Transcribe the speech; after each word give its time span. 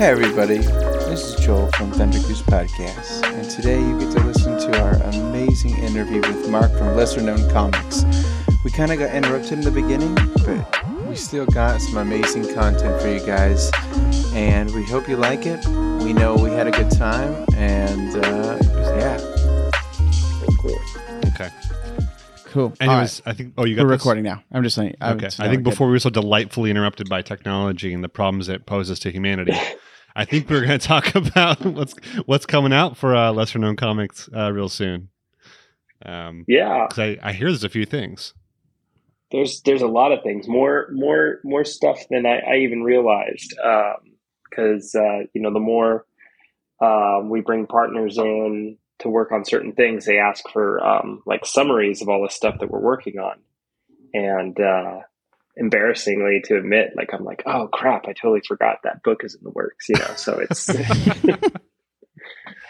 Hey 0.00 0.06
everybody, 0.06 0.56
this 0.56 1.26
is 1.26 1.44
Joel 1.44 1.70
from 1.72 1.92
Thunder 1.92 2.20
Goose 2.20 2.40
Podcast, 2.40 3.22
and 3.22 3.50
today 3.50 3.78
you 3.78 4.00
get 4.00 4.10
to 4.16 4.24
listen 4.24 4.58
to 4.58 4.80
our 4.80 4.94
amazing 4.94 5.76
interview 5.76 6.22
with 6.22 6.48
Mark 6.48 6.72
from 6.72 6.96
Lesser 6.96 7.20
Known 7.20 7.50
Comics. 7.50 8.06
We 8.64 8.70
kind 8.70 8.92
of 8.92 8.98
got 8.98 9.14
interrupted 9.14 9.52
in 9.52 9.60
the 9.60 9.70
beginning, 9.70 10.14
but 10.14 11.06
we 11.06 11.16
still 11.16 11.44
got 11.44 11.82
some 11.82 11.98
amazing 11.98 12.54
content 12.54 12.98
for 13.02 13.08
you 13.08 13.20
guys, 13.20 13.70
and 14.32 14.74
we 14.74 14.86
hope 14.86 15.06
you 15.06 15.18
like 15.18 15.44
it. 15.44 15.66
We 16.02 16.14
know 16.14 16.34
we 16.34 16.48
had 16.48 16.66
a 16.66 16.70
good 16.70 16.90
time, 16.90 17.44
and 17.54 18.24
uh, 18.24 18.58
yeah. 18.96 19.20
Okay. 21.26 21.50
Cool. 22.46 22.72
Anyways, 22.80 23.20
I 23.26 23.34
think. 23.34 23.52
Oh, 23.58 23.66
you 23.66 23.76
got 23.76 23.84
we're 23.84 23.90
this? 23.90 24.00
recording 24.00 24.24
now. 24.24 24.42
I'm 24.50 24.62
just 24.62 24.76
saying. 24.76 24.96
Okay. 25.02 25.26
I 25.38 25.44
now 25.44 25.50
think 25.50 25.62
good. 25.62 25.64
before 25.64 25.88
we 25.88 25.92
were 25.92 25.98
so 25.98 26.08
delightfully 26.08 26.70
interrupted 26.70 27.06
by 27.10 27.20
technology 27.20 27.92
and 27.92 28.02
the 28.02 28.08
problems 28.08 28.48
it 28.48 28.64
poses 28.64 28.98
to 29.00 29.10
humanity, 29.10 29.52
I 30.16 30.24
think 30.24 30.48
we're 30.50 30.66
going 30.66 30.78
to 30.78 30.86
talk 30.86 31.14
about 31.14 31.64
what's 31.64 31.94
what's 32.26 32.46
coming 32.46 32.72
out 32.72 32.96
for 32.96 33.14
uh, 33.14 33.32
lesser 33.32 33.58
known 33.58 33.76
comics 33.76 34.28
uh, 34.34 34.52
real 34.52 34.68
soon. 34.68 35.08
Um, 36.04 36.44
Yeah, 36.48 36.86
'cause 36.88 36.98
I, 36.98 37.18
I 37.22 37.32
hear 37.32 37.48
there's 37.48 37.64
a 37.64 37.68
few 37.68 37.84
things. 37.84 38.34
there's 39.30 39.60
there's 39.62 39.82
a 39.82 39.86
lot 39.86 40.12
of 40.12 40.22
things, 40.22 40.48
more 40.48 40.88
more 40.92 41.40
more 41.44 41.64
stuff 41.64 42.00
than 42.10 42.26
I, 42.26 42.38
I 42.40 42.56
even 42.58 42.82
realized. 42.82 43.54
Because 44.50 44.94
uh, 44.94 45.20
you 45.34 45.40
know, 45.42 45.52
the 45.52 45.60
more 45.60 46.06
um, 46.80 47.28
we 47.30 47.40
bring 47.40 47.66
partners 47.66 48.18
in 48.18 48.78
to 49.00 49.08
work 49.08 49.32
on 49.32 49.44
certain 49.44 49.72
things, 49.72 50.04
they 50.06 50.18
ask 50.18 50.48
for 50.50 50.84
um, 50.84 51.22
like 51.26 51.44
summaries 51.46 52.02
of 52.02 52.08
all 52.08 52.22
the 52.22 52.28
stuff 52.30 52.58
that 52.60 52.70
we're 52.70 52.80
working 52.80 53.18
on, 53.18 53.38
and 54.14 54.58
uh, 54.58 55.00
embarrassingly 55.60 56.40
to 56.46 56.56
admit, 56.56 56.88
like 56.96 57.14
I'm 57.14 57.24
like, 57.24 57.44
oh 57.46 57.68
crap, 57.68 58.06
I 58.08 58.14
totally 58.14 58.40
forgot 58.48 58.78
that 58.82 59.04
book 59.04 59.22
is 59.22 59.36
in 59.36 59.44
the 59.44 59.50
works. 59.50 59.88
You 59.88 59.96
know, 59.98 60.14
so 60.16 60.40
it's 60.40 60.68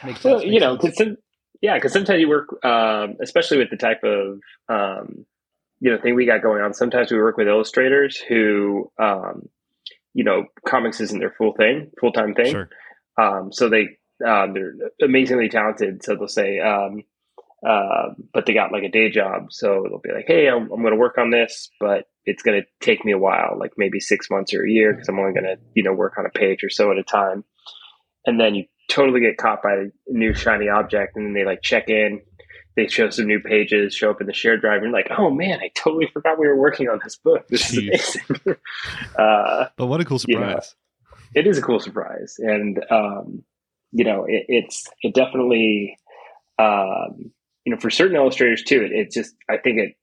Makes 0.04 0.24
Well, 0.24 0.38
sense, 0.40 0.44
you 0.44 0.50
makes 0.52 0.60
know, 0.60 0.70
sense. 0.72 0.82
because 0.82 0.96
some, 0.98 1.16
yeah, 1.62 1.74
because 1.76 1.92
sometimes 1.92 2.20
you 2.20 2.28
work, 2.28 2.64
um, 2.64 3.16
especially 3.22 3.58
with 3.58 3.70
the 3.70 3.76
type 3.76 4.02
of 4.04 4.38
um, 4.68 5.26
you 5.80 5.90
know 5.90 5.98
thing 6.00 6.14
we 6.14 6.26
got 6.26 6.42
going 6.42 6.62
on. 6.62 6.74
Sometimes 6.74 7.10
we 7.10 7.18
work 7.18 7.36
with 7.36 7.48
illustrators 7.48 8.16
who, 8.18 8.90
um, 8.98 9.48
you 10.14 10.24
know, 10.24 10.46
comics 10.66 11.00
isn't 11.00 11.18
their 11.18 11.34
full 11.36 11.52
thing, 11.54 11.90
full 12.00 12.12
time 12.12 12.34
thing. 12.34 12.52
Sure. 12.52 12.68
Um, 13.18 13.52
so 13.52 13.68
they 13.68 13.82
uh, 14.26 14.46
they're 14.52 14.74
amazingly 15.02 15.48
talented. 15.48 16.02
So 16.02 16.16
they'll 16.16 16.28
say, 16.28 16.60
um, 16.60 17.02
uh, 17.66 18.14
but 18.32 18.46
they 18.46 18.54
got 18.54 18.72
like 18.72 18.84
a 18.84 18.90
day 18.90 19.10
job. 19.10 19.46
So 19.50 19.84
they'll 19.88 20.00
be 20.00 20.12
like, 20.12 20.26
hey, 20.26 20.48
I'm, 20.48 20.62
I'm 20.72 20.80
going 20.80 20.92
to 20.94 20.98
work 20.98 21.18
on 21.18 21.30
this, 21.30 21.68
but 21.78 22.06
it's 22.24 22.42
going 22.42 22.60
to 22.60 22.66
take 22.84 23.04
me 23.04 23.12
a 23.12 23.18
while, 23.18 23.56
like 23.58 23.72
maybe 23.76 24.00
six 24.00 24.28
months 24.30 24.54
or 24.54 24.64
a 24.64 24.70
year, 24.70 24.92
because 24.92 25.08
I'm 25.08 25.18
only 25.18 25.32
going 25.32 25.44
to 25.44 25.56
you 25.74 25.82
know 25.82 25.92
work 25.92 26.14
on 26.18 26.26
a 26.26 26.30
page 26.30 26.62
or 26.64 26.70
so 26.70 26.90
at 26.90 26.98
a 26.98 27.02
time. 27.02 27.44
And 28.26 28.38
then 28.40 28.54
you 28.54 28.64
totally 28.90 29.20
get 29.20 29.38
caught 29.38 29.62
by 29.62 29.72
a 29.72 29.84
new 30.08 30.34
shiny 30.34 30.68
object, 30.68 31.16
and 31.16 31.26
then 31.26 31.32
they 31.34 31.44
like 31.44 31.62
check 31.62 31.88
in. 31.88 32.20
They 32.76 32.86
show 32.86 33.10
some 33.10 33.26
new 33.26 33.40
pages, 33.40 33.94
show 33.94 34.10
up 34.10 34.20
in 34.20 34.26
the 34.26 34.32
shared 34.32 34.60
drive, 34.60 34.82
and 34.82 34.84
you're 34.84 34.92
like, 34.92 35.10
"Oh 35.18 35.30
man, 35.30 35.58
I 35.60 35.70
totally 35.76 36.06
forgot 36.12 36.38
we 36.38 36.46
were 36.46 36.58
working 36.58 36.88
on 36.88 37.00
this 37.02 37.16
book. 37.16 37.48
This 37.48 37.70
Jeez. 37.74 37.92
is 37.92 38.16
amazing." 38.28 38.56
uh, 39.18 39.66
But 39.76 39.86
what 39.86 40.00
a 40.00 40.04
cool 40.04 40.20
You 40.26 40.38
know, 40.38 40.46
surprise. 40.46 40.74
it 41.34 41.46
is 41.46 41.58
a 41.58 41.62
cool 41.62 41.80
surprise, 41.80 42.36
and 42.38 42.78
um, 42.90 43.42
you 43.92 44.04
know, 44.04 44.24
it, 44.28 44.44
it's 44.48 44.86
it 45.02 45.14
definitely, 45.14 45.96
um, 46.58 47.32
you 47.64 47.72
know, 47.72 47.78
for 47.80 47.90
certain 47.90 48.16
illustrators 48.16 48.62
too. 48.62 48.82
It, 48.82 48.92
it 48.92 49.10
just, 49.12 49.34
I 49.48 49.56
think 49.58 49.78
it, 49.78 49.94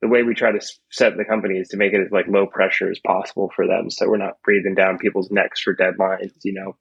the 0.00 0.08
way 0.08 0.22
we 0.24 0.34
try 0.34 0.50
to 0.52 0.60
set 0.90 1.16
the 1.16 1.24
company 1.24 1.58
is 1.58 1.68
to 1.68 1.76
make 1.76 1.92
it 1.92 2.00
as 2.04 2.10
like 2.10 2.26
low 2.26 2.46
pressure 2.46 2.90
as 2.90 2.98
possible 3.06 3.50
for 3.54 3.66
them, 3.66 3.88
so 3.90 4.08
we're 4.08 4.16
not 4.16 4.42
breathing 4.44 4.74
down 4.74 4.98
people's 4.98 5.30
necks 5.30 5.60
for 5.60 5.76
deadlines, 5.76 6.32
you 6.42 6.52
know. 6.54 6.76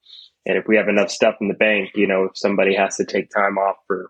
And 0.45 0.57
if 0.57 0.67
we 0.67 0.77
have 0.77 0.87
enough 0.87 1.11
stuff 1.11 1.35
in 1.39 1.47
the 1.47 1.53
bank, 1.53 1.91
you 1.93 2.07
know, 2.07 2.23
if 2.23 2.31
somebody 2.35 2.75
has 2.75 2.95
to 2.97 3.05
take 3.05 3.29
time 3.29 3.57
off 3.59 3.75
for, 3.85 4.09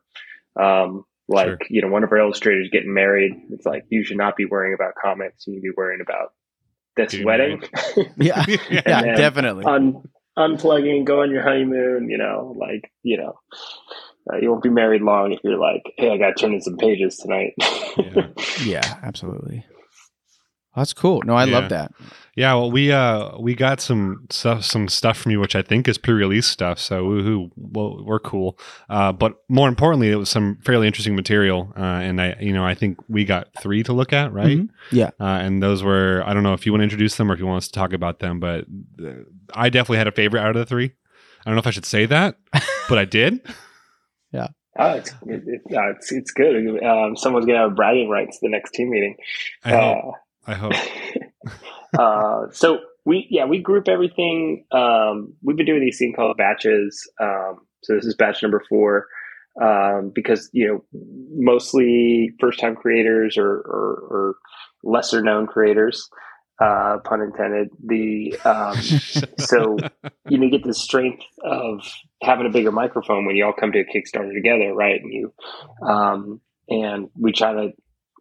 um, 0.57 1.03
like 1.27 1.47
Sure. 1.47 1.57
you 1.69 1.81
know, 1.81 1.89
one 1.89 2.03
of 2.05 2.11
our 2.11 2.19
illustrators 2.19 2.69
getting 2.71 2.93
married, 2.93 3.33
it's 3.51 3.65
like 3.65 3.83
you 3.89 4.03
should 4.05 4.15
not 4.17 4.37
be 4.37 4.45
worrying 4.45 4.73
about 4.73 4.93
comics. 5.01 5.45
You 5.45 5.53
need 5.53 5.59
to 5.59 5.63
be 5.63 5.73
worrying 5.75 5.99
about 6.01 6.29
this 6.95 7.11
Getting 7.11 7.25
wedding. 7.25 7.63
yeah, 8.17 8.45
Yeah. 8.47 8.81
yeah, 8.85 9.15
definitely. 9.15 9.65
un, 9.65 10.03
unplugging, 10.37 11.03
go 11.05 11.21
on 11.21 11.31
your 11.31 11.43
honeymoon, 11.43 12.09
you 12.09 12.17
know, 12.17 12.55
like, 12.57 12.89
you 13.03 13.17
know, 13.17 13.33
uh, 14.31 14.37
you 14.37 14.49
won't 14.51 14.63
be 14.63 14.69
married 14.69 15.01
long 15.01 15.31
if 15.31 15.39
you're 15.43 15.57
like, 15.57 15.83
hey, 15.97 16.11
I 16.11 16.17
got 16.17 16.35
to 16.35 16.41
turn 16.41 16.53
in 16.53 16.61
some 16.61 16.77
pages 16.77 17.17
tonight. 17.17 17.53
Yeah. 17.97 18.27
yeah, 18.63 18.97
absolutely. 19.03 19.65
That's 20.75 20.93
cool. 20.93 21.21
No, 21.25 21.33
I 21.35 21.43
Yeah. 21.45 21.59
love 21.59 21.69
that. 21.69 21.91
Yeah, 22.33 22.53
well, 22.53 22.71
we 22.71 22.93
uh 22.93 23.37
we 23.39 23.55
got 23.55 23.81
some 23.81 24.25
stuff 24.29 24.63
some 24.63 24.87
stuff 24.87 25.17
from 25.17 25.33
you, 25.33 25.39
which 25.41 25.53
I 25.53 25.61
think 25.61 25.85
is 25.89 25.97
pre-release 25.97 26.47
stuff. 26.47 26.79
So 26.79 27.03
woohoo, 27.03 27.49
well, 27.57 28.01
we're 28.05 28.19
cool. 28.21 28.57
Uh, 28.89 29.11
but 29.11 29.33
more 29.49 29.67
importantly, 29.67 30.11
it 30.11 30.15
was 30.15 30.29
some 30.29 30.59
fairly 30.63 30.87
interesting 30.87 31.13
material, 31.13 31.73
uh, 31.75 31.81
and 31.81 32.21
I 32.21 32.37
you 32.39 32.53
know 32.53 32.65
I 32.65 32.73
think 32.73 32.99
we 33.09 33.25
got 33.25 33.49
three 33.61 33.83
to 33.83 33.91
look 33.91 34.13
at, 34.13 34.31
right? 34.31 34.59
Mhm. 34.59 34.69
Yeah. 34.93 35.09
Uh, 35.19 35.39
and 35.43 35.61
those 35.61 35.83
were 35.83 36.23
I 36.25 36.33
don't 36.33 36.43
know 36.43 36.53
if 36.53 36.65
you 36.65 36.71
want 36.71 36.79
to 36.79 36.85
introduce 36.85 37.17
them 37.17 37.29
or 37.29 37.33
if 37.33 37.41
you 37.41 37.47
want 37.47 37.57
us 37.57 37.67
to 37.67 37.73
talk 37.73 37.91
about 37.91 38.19
them, 38.19 38.39
but 38.39 38.63
uh, 39.03 39.11
I 39.53 39.67
definitely 39.69 39.97
had 39.97 40.07
a 40.07 40.13
favorite 40.13 40.39
out 40.39 40.51
of 40.51 40.55
the 40.55 40.65
three. 40.65 40.85
I 41.45 41.49
don't 41.49 41.55
know 41.55 41.59
if 41.59 41.67
I 41.67 41.71
should 41.71 41.85
say 41.85 42.05
that, 42.05 42.37
but 42.87 42.97
I 42.97 43.03
did. 43.03 43.41
Oh, 44.77 44.91
it's, 44.91 45.11
it, 45.25 45.43
it, 45.45 45.61
uh, 45.75 45.91
it's, 45.91 46.11
it's 46.11 46.31
good. 46.31 46.83
Um, 46.83 47.15
someone's 47.15 47.45
going 47.45 47.57
to 47.57 47.67
have 47.67 47.75
bragging 47.75 48.09
rights 48.09 48.39
to 48.39 48.47
the 48.47 48.51
next 48.51 48.71
team 48.71 48.89
meeting. 48.89 49.15
I 49.63 49.69
hope. 49.69 50.05
Uh, 50.05 50.11
I 50.47 50.53
hope. 50.55 50.73
uh, 51.99 52.51
so 52.51 52.79
we 53.05 53.27
yeah 53.29 53.45
we 53.45 53.59
group 53.59 53.87
everything. 53.87 54.65
Um, 54.71 55.33
we've 55.43 55.57
been 55.57 55.65
doing 55.65 55.81
these 55.81 55.97
thing 55.97 56.13
called 56.13 56.37
batches. 56.37 57.09
Um, 57.19 57.59
so 57.83 57.95
this 57.95 58.05
is 58.05 58.15
batch 58.15 58.41
number 58.41 58.63
four 58.69 59.07
um, 59.59 60.11
because 60.13 60.49
you 60.53 60.67
know 60.67 60.83
mostly 61.33 62.31
first 62.39 62.59
time 62.59 62.75
creators 62.75 63.37
or, 63.37 63.49
or, 63.49 64.07
or 64.09 64.35
lesser 64.83 65.21
known 65.21 65.47
creators, 65.47 66.09
uh, 66.61 66.99
pun 67.03 67.21
intended. 67.21 67.69
The 67.83 68.37
um, 68.45 68.75
so 69.39 69.77
you 70.29 70.37
know, 70.37 70.45
you 70.45 70.51
get 70.51 70.63
the 70.63 70.73
strength 70.73 71.23
of 71.43 71.81
having 72.21 72.45
a 72.45 72.51
bigger 72.51 72.71
microphone 72.71 73.25
when 73.25 73.35
you 73.35 73.45
all 73.45 73.53
come 73.53 73.71
to 73.71 73.79
a 73.79 73.85
Kickstarter 73.85 74.33
together, 74.33 74.73
right? 74.73 75.01
And 75.01 75.11
you, 75.11 75.33
um, 75.85 76.39
and 76.69 77.09
we 77.19 77.31
try 77.31 77.53
to, 77.53 77.71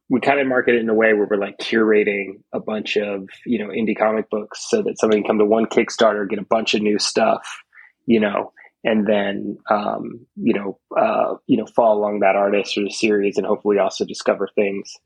we 0.08 0.20
kind 0.20 0.40
of 0.40 0.46
market 0.46 0.74
it 0.74 0.80
in 0.80 0.88
a 0.88 0.94
way 0.94 1.12
where 1.12 1.26
we're 1.30 1.36
like 1.36 1.58
curating 1.58 2.40
a 2.52 2.58
bunch 2.58 2.96
of, 2.96 3.28
you 3.44 3.58
know, 3.58 3.68
indie 3.68 3.96
comic 3.96 4.28
books 4.30 4.66
so 4.68 4.82
that 4.82 4.98
somebody 4.98 5.20
can 5.20 5.28
come 5.28 5.38
to 5.38 5.44
one 5.44 5.66
Kickstarter, 5.66 6.28
get 6.28 6.38
a 6.38 6.44
bunch 6.44 6.74
of 6.74 6.82
new 6.82 6.98
stuff, 6.98 7.62
you 8.06 8.18
know, 8.18 8.52
and 8.82 9.06
then, 9.06 9.58
um, 9.68 10.26
you 10.36 10.54
know, 10.54 10.78
uh, 10.98 11.34
you 11.46 11.58
know, 11.58 11.66
follow 11.66 12.00
along 12.00 12.20
that 12.20 12.34
artist 12.34 12.76
or 12.78 12.84
the 12.84 12.90
series 12.90 13.36
and 13.36 13.46
hopefully 13.46 13.78
also 13.78 14.04
discover 14.06 14.48
things, 14.54 14.96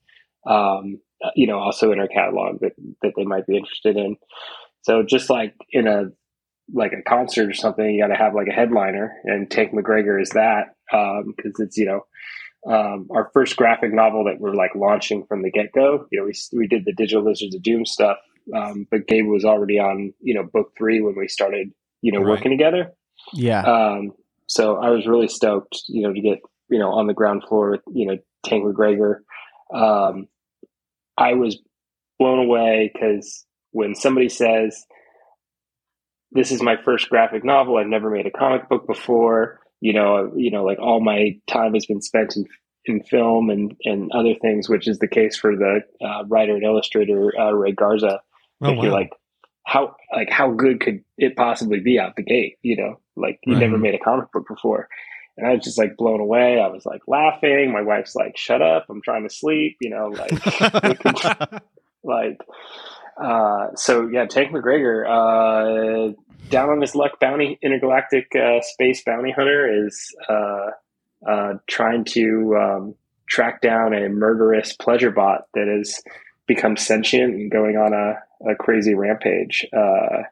um, 0.47 1.01
you 1.35 1.47
know, 1.47 1.59
also 1.59 1.93
in 1.93 2.01
our 2.01 2.09
catalog 2.09 2.61
that, 2.61 2.73
that 3.03 3.13
they 3.17 3.25
might 3.25 3.47
be 3.47 3.57
interested 3.57 3.97
in. 3.97 4.17
So 4.83 5.03
just 5.03 5.31
like 5.31 5.55
in 5.71 5.87
a 5.87 6.07
like 6.73 6.93
a 6.93 7.03
concert 7.09 7.51
or 7.51 7.55
something, 7.55 7.85
you 7.85 8.03
got 8.03 8.09
to 8.09 8.15
have 8.15 8.35
like 8.35 8.49
a 8.49 8.53
headliner, 8.55 9.15
and 9.25 9.51
Tank 9.51 9.73
McGregor 9.73 10.21
is 10.21 10.31
that 10.31 10.75
because 10.91 11.61
it's 11.61 11.77
you 11.77 11.87
know 11.87 12.07
um, 12.73 13.09
our 13.11 13.31
first 13.35 13.57
graphic 13.57 13.93
novel 13.93 14.25
that 14.25 14.41
we're 14.41 14.55
like 14.55 14.75
launching 14.75 15.27
from 15.27 15.43
the 15.43 15.51
get 15.51 15.73
go. 15.73 16.07
You 16.11 16.21
know, 16.21 16.27
we 16.27 16.59
we 16.59 16.67
did 16.67 16.85
the 16.85 16.95
Digital 16.95 17.25
Lizards 17.25 17.55
of 17.55 17.63
Doom 17.63 17.85
stuff, 17.85 18.19
um, 18.55 18.87
but 18.91 19.07
Gabe 19.07 19.27
was 19.27 19.45
already 19.45 19.79
on 19.79 20.13
you 20.21 20.35
know 20.35 20.43
book 20.43 20.73
three 20.77 21.01
when 21.01 21.15
we 21.17 21.29
started 21.29 21.71
you 22.03 22.13
know 22.13 22.21
Right. 22.21 22.31
working 22.31 22.51
together. 22.51 22.93
Yeah. 23.33 23.63
Um, 23.63 24.13
so 24.47 24.77
I 24.77 24.91
was 24.91 25.07
really 25.07 25.29
stoked, 25.29 25.83
you 25.89 26.03
know, 26.03 26.13
to 26.13 26.21
get 26.21 26.39
you 26.71 26.79
know 26.79 26.93
on 26.93 27.07
the 27.07 27.15
ground 27.15 27.45
floor 27.49 27.73
with 27.73 27.81
you 27.93 28.07
know 28.07 28.19
Tank 28.45 28.65
McGregor. 28.65 29.17
Um, 29.75 30.29
I 31.17 31.35
was 31.35 31.59
blown 32.19 32.39
away 32.39 32.91
because 32.93 33.45
when 33.73 33.95
somebody 33.95 34.29
says, 34.29 34.85
"This 36.33 36.51
is 36.51 36.63
my 36.63 36.77
first 36.85 37.09
graphic 37.09 37.45
novel. 37.45 37.77
I've 37.77 37.87
never 37.87 38.11
made 38.11 38.27
a 38.27 38.31
comic 38.31 38.69
book 38.69 38.87
before," 38.87 39.61
you 39.81 39.93
know, 39.93 40.33
you 40.37 40.51
know, 40.51 40.65
like 40.65 40.79
all 40.79 41.01
my 41.01 41.39
time 41.47 41.75
has 41.75 41.87
been 41.87 42.03
spent 42.03 42.37
in 42.37 42.47
in 42.87 43.03
film 43.03 43.51
and 43.51 43.75
and 43.85 44.11
other 44.13 44.35
things, 44.41 44.69
which 44.69 44.87
is 44.89 44.99
the 44.99 45.09
case 45.09 45.37
for 45.37 45.57
the 45.57 45.81
uh, 46.05 46.25
writer 46.27 46.55
and 46.55 46.65
illustrator 46.65 47.33
uh, 47.39 47.53
Ray 47.53 47.73
Garza. 47.73 48.21
Oh, 48.61 48.69
like 48.69 48.83
you're 48.83 48.93
like 48.93 49.11
how 49.67 49.97
like 50.15 50.31
how 50.31 50.51
good 50.53 50.81
could 50.81 51.03
it 51.17 51.37
possibly 51.37 51.81
be 51.81 51.99
out 51.99 52.17
the 52.17 52.23
gate? 52.23 52.57
You 52.63 52.77
know 52.77 53.01
like 53.17 53.39
you 53.45 53.55
Right. 53.55 53.61
never 53.63 53.79
made 53.79 53.95
a 53.95 53.99
comic 53.99 54.31
book 54.33 54.47
before 54.49 54.89
and 55.37 55.47
i 55.47 55.55
was 55.55 55.65
just 55.65 55.79
like 55.79 55.97
blown 55.97 56.21
away. 56.21 56.61
I 56.61 56.69
was 56.69 56.87
like 56.87 57.03
laughing. 57.07 57.73
My 57.73 57.83
wife's 57.83 58.15
like 58.15 58.37
shut 58.37 58.63
up. 58.63 58.87
I'm 58.89 59.03
trying 59.03 59.29
to 59.29 59.35
sleep 59.35 59.77
you 59.81 59.91
know 59.91 60.09
like 60.09 60.33
like 62.05 62.41
uh 63.21 63.69
so 63.77 64.09
yeah 64.09 64.27
tank 64.27 64.53
mcgregor 64.53 65.05
uh 65.07 66.13
down 66.51 66.69
on 66.69 66.81
his 66.81 66.95
luck 66.95 67.21
bounty 67.21 67.59
intergalactic 67.63 68.35
uh, 68.37 68.61
space 68.61 69.03
bounty 69.05 69.31
hunter 69.31 69.87
is 69.87 70.15
uh 70.29 70.71
uh 71.27 71.55
trying 71.69 72.05
to 72.05 72.57
um 72.57 72.95
track 73.27 73.61
down 73.63 73.95
a 73.95 74.09
murderous 74.09 74.75
pleasure 74.75 75.11
bot 75.11 75.47
that 75.55 75.69
has 75.69 76.03
become 76.47 76.77
sentient 76.77 77.35
and 77.35 77.51
going 77.51 77.77
on 77.77 77.95
a, 77.95 78.51
a 78.51 78.55
crazy 78.57 78.95
rampage 78.95 79.65
uh 79.73 80.23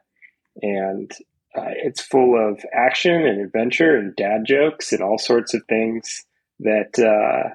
and 0.61 1.11
uh, 1.55 1.71
it's 1.83 2.01
full 2.01 2.35
of 2.35 2.59
action 2.73 3.25
and 3.25 3.41
adventure 3.41 3.95
and 3.95 4.15
dad 4.15 4.43
jokes 4.45 4.91
and 4.91 5.01
all 5.01 5.17
sorts 5.17 5.53
of 5.53 5.61
things 5.69 6.25
that 6.59 6.97
uh, 6.99 7.49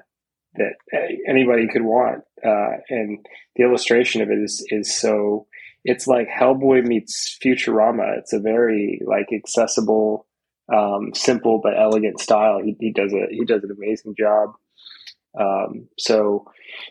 that 0.55 0.73
anybody 1.27 1.67
could 1.67 1.83
want. 1.83 2.23
Uh, 2.43 2.77
and 2.89 3.25
the 3.55 3.63
illustration 3.63 4.21
of 4.21 4.29
it 4.29 4.39
is 4.39 4.65
is 4.69 4.95
so 4.95 5.47
it's 5.83 6.07
like 6.07 6.27
Hellboy 6.27 6.85
meets 6.85 7.37
Futurama. 7.43 8.17
It's 8.19 8.33
a 8.33 8.39
very 8.39 9.01
like 9.05 9.27
accessible, 9.33 10.27
um, 10.73 11.13
simple 11.13 11.59
but 11.61 11.77
elegant 11.77 12.19
style. 12.19 12.59
He, 12.63 12.75
he 12.79 12.91
does 12.91 13.13
a 13.13 13.27
he 13.29 13.43
does 13.45 13.63
an 13.63 13.71
amazing 13.71 14.15
job. 14.17 14.53
Um, 15.39 15.89
so 15.97 16.45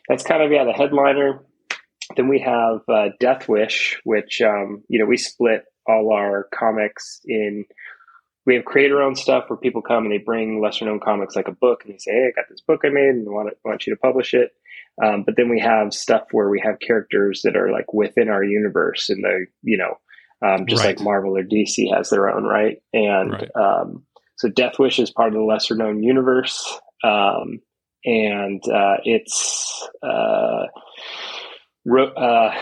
that's 0.09 0.25
kind 0.25 0.43
of 0.43 0.53
yeah 0.53 0.65
the 0.65 0.73
headliner. 0.73 1.45
Then 2.17 2.29
we 2.29 2.41
have 2.41 2.81
uh, 2.89 3.11
Death 3.21 3.49
Wish, 3.49 4.01
which 4.05 4.41
um, 4.43 4.83
you 4.89 4.99
know 4.99 5.07
we 5.07 5.17
split 5.17 5.65
all 5.89 6.13
our 6.13 6.49
comics 6.55 7.21
in. 7.25 7.65
We 8.47 8.55
have 8.55 8.65
creator 8.65 9.03
owned 9.03 9.19
stuff 9.19 9.45
where 9.49 9.59
people 9.59 9.83
come 9.83 10.05
and 10.05 10.13
they 10.13 10.19
bring 10.19 10.63
lesser 10.63 10.87
known 10.87 11.01
comics 11.01 11.37
like 11.37 11.49
a 11.49 11.53
book 11.53 11.83
and 11.85 11.93
they 11.93 11.99
say, 11.99 12.13
"Hey, 12.13 12.29
I 12.29 12.41
got 12.41 12.49
this 12.49 12.63
book 12.63 12.81
I 12.85 12.89
made 12.89 13.11
and 13.11 13.29
I 13.29 13.31
want, 13.31 13.55
want 13.65 13.87
you 13.87 13.95
to 13.95 14.01
publish 14.01 14.33
it." 14.33 14.53
Um, 15.03 15.23
but 15.25 15.37
then 15.37 15.49
we 15.49 15.61
have 15.61 15.93
stuff 15.93 16.23
where 16.33 16.49
we 16.49 16.61
have 16.65 16.81
characters 16.81 17.43
that 17.45 17.57
are 17.57 17.71
like 17.71 17.93
within 17.93 18.29
our 18.29 18.43
universe 18.43 19.11
and 19.11 19.23
the 19.23 19.47
you 19.63 19.77
know 19.77 19.99
um, 20.47 20.67
just 20.67 20.83
right. 20.83 20.97
like 20.97 21.05
Marvel 21.05 21.37
or 21.37 21.43
DC 21.43 21.93
has 21.95 22.11
their 22.11 22.31
own 22.31 22.45
right. 22.45 22.79
And 22.93 23.33
right. 23.33 23.51
Um, 23.57 24.05
so 24.37 24.49
Death 24.49 24.79
Wish 24.79 24.99
is 24.99 25.11
part 25.11 25.29
of 25.29 25.35
the 25.35 25.43
lesser 25.43 25.75
known 25.75 26.03
universe, 26.03 26.81
um, 27.03 27.61
and 28.05 28.63
uh, 28.69 28.99
it's 29.03 29.89
uh, 30.03 30.67
ro- 31.85 32.15
uh, 32.15 32.55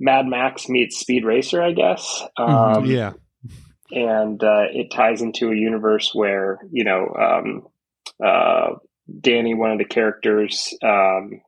Mad 0.00 0.26
Max 0.26 0.68
meets 0.68 0.98
Speed 0.98 1.24
Racer, 1.24 1.62
I 1.62 1.72
guess. 1.72 2.22
Mm-hmm. 2.38 2.78
Um, 2.78 2.84
yeah, 2.86 3.12
and 3.92 4.42
uh, 4.42 4.64
it 4.72 4.90
ties 4.90 5.22
into 5.22 5.50
a 5.50 5.56
universe 5.56 6.10
where 6.14 6.58
you 6.72 6.84
know 6.84 7.14
um, 7.18 7.68
uh, 8.24 8.70
Danny, 9.20 9.54
one 9.54 9.72
of 9.72 9.78
the 9.78 9.84
characters. 9.84 10.74
Um, 10.82 11.42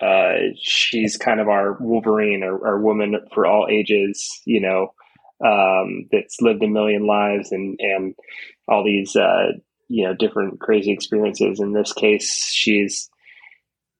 uh, 0.00 0.32
she's 0.60 1.16
kind 1.16 1.38
of 1.40 1.48
our 1.48 1.76
Wolverine 1.78 2.42
or, 2.42 2.56
or 2.56 2.80
woman 2.80 3.16
for 3.32 3.46
all 3.46 3.68
ages, 3.70 4.40
you 4.44 4.60
know, 4.60 4.92
um, 5.44 6.08
that's 6.10 6.40
lived 6.40 6.62
a 6.62 6.68
million 6.68 7.06
lives 7.06 7.52
and, 7.52 7.78
and 7.78 8.14
all 8.66 8.84
these, 8.84 9.14
uh, 9.14 9.52
you 9.88 10.04
know, 10.04 10.14
different 10.14 10.58
crazy 10.60 10.90
experiences. 10.90 11.60
In 11.60 11.72
this 11.72 11.92
case, 11.92 12.50
she's 12.52 13.10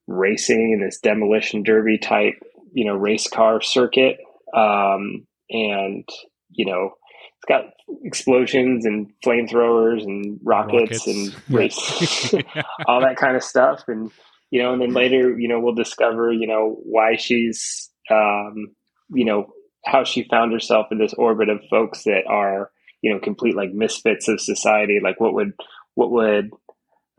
racing 0.08 0.73
in 0.73 0.85
this 0.85 0.99
demolition 0.99 1.62
derby 1.62 1.99
type, 1.99 2.43
you 2.72 2.84
know, 2.84 2.94
race 2.94 3.28
car 3.28 3.60
circuit. 3.60 4.19
Um, 4.54 5.26
and, 5.50 6.08
you 6.50 6.66
know, 6.66 6.92
it's 7.36 7.48
got 7.48 7.72
explosions 8.04 8.86
and 8.86 9.12
flamethrowers 9.24 10.04
and 10.04 10.38
rockets, 10.44 11.06
rockets. 11.06 11.06
and 11.06 11.34
race, 11.50 12.34
all 12.86 13.00
that 13.00 13.16
kind 13.16 13.36
of 13.36 13.42
stuff. 13.42 13.82
And, 13.88 14.10
you 14.50 14.62
know, 14.62 14.72
and 14.72 14.82
then 14.82 14.92
later, 14.92 15.38
you 15.38 15.48
know, 15.48 15.60
we'll 15.60 15.74
discover, 15.74 16.32
you 16.32 16.46
know, 16.46 16.78
why 16.84 17.16
she's, 17.16 17.90
um, 18.10 18.75
you 19.10 19.25
know, 19.25 19.52
how 19.84 20.04
she 20.04 20.28
found 20.30 20.52
herself 20.52 20.86
in 20.92 20.98
this 20.98 21.14
orbit 21.14 21.48
of 21.48 21.60
folks 21.68 22.04
that 22.04 22.25
are, 22.28 22.70
you 23.02 23.12
know, 23.12 23.18
complete 23.18 23.56
like 23.56 23.72
misfits 23.72 24.28
of 24.28 24.40
society. 24.40 25.00
Like 25.02 25.18
what 25.20 25.34
would, 25.34 25.52
what 25.94 26.12
would, 26.12 26.50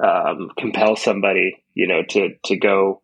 um, 0.03 0.49
compel 0.57 0.95
somebody, 0.95 1.63
you 1.73 1.88
know, 1.88 2.01
to, 2.09 2.29
to 2.45 2.57
go, 2.57 3.01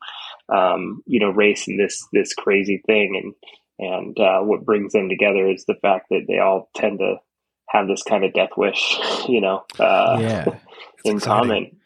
um, 0.54 1.04
you 1.06 1.20
know, 1.20 1.30
race 1.30 1.68
and 1.68 1.80
this, 1.80 2.06
this 2.14 2.34
crazy 2.34 2.82
thing. 2.86 3.34
And, 3.80 3.90
and, 3.92 4.20
uh, 4.20 4.42
what 4.42 4.66
brings 4.66 4.94
them 4.94 5.10
together 5.10 5.48
is 5.48 5.66
the 5.66 5.76
fact 5.82 6.08
that 6.10 6.26
they 6.28 6.40
all 6.40 6.70
tend 6.76 7.00
to 7.00 7.18
have 7.70 7.88
this 7.88 8.04
kind 8.04 8.26
of 8.26 8.34
death 8.34 8.52
wish, 8.58 8.98
you 9.30 9.42
know, 9.42 9.64
uh, 9.80 10.18
yeah, 10.20 10.46
in 11.06 11.18
exciting. 11.18 11.20
common. 11.20 11.80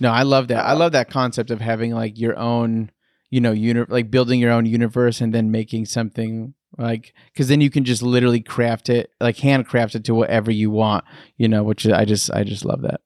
No, 0.00 0.10
I 0.10 0.22
love 0.22 0.48
that. 0.48 0.64
I 0.64 0.74
love 0.74 0.92
that 0.92 1.10
concept 1.10 1.50
of 1.50 1.60
having 1.60 1.92
like 1.94 2.18
your 2.18 2.38
own, 2.38 2.90
you 3.30 3.40
know, 3.40 3.52
uni- 3.52 3.86
like 3.88 4.10
building 4.10 4.40
your 4.40 4.52
own 4.52 4.66
universe 4.66 5.20
and 5.20 5.32
then 5.32 5.50
making 5.50 5.86
something 5.86 6.54
like 6.76 7.14
because 7.32 7.48
then 7.48 7.62
you 7.62 7.70
can 7.70 7.84
just 7.84 8.02
literally 8.02 8.40
craft 8.40 8.90
it, 8.90 9.10
like 9.20 9.38
handcraft 9.38 9.94
it 9.94 10.04
to 10.04 10.14
whatever 10.14 10.50
you 10.50 10.70
want, 10.70 11.04
you 11.38 11.48
know. 11.48 11.62
Which 11.62 11.86
I 11.86 12.04
just, 12.04 12.30
I 12.30 12.44
just 12.44 12.64
love 12.64 12.82
that. 12.82 13.00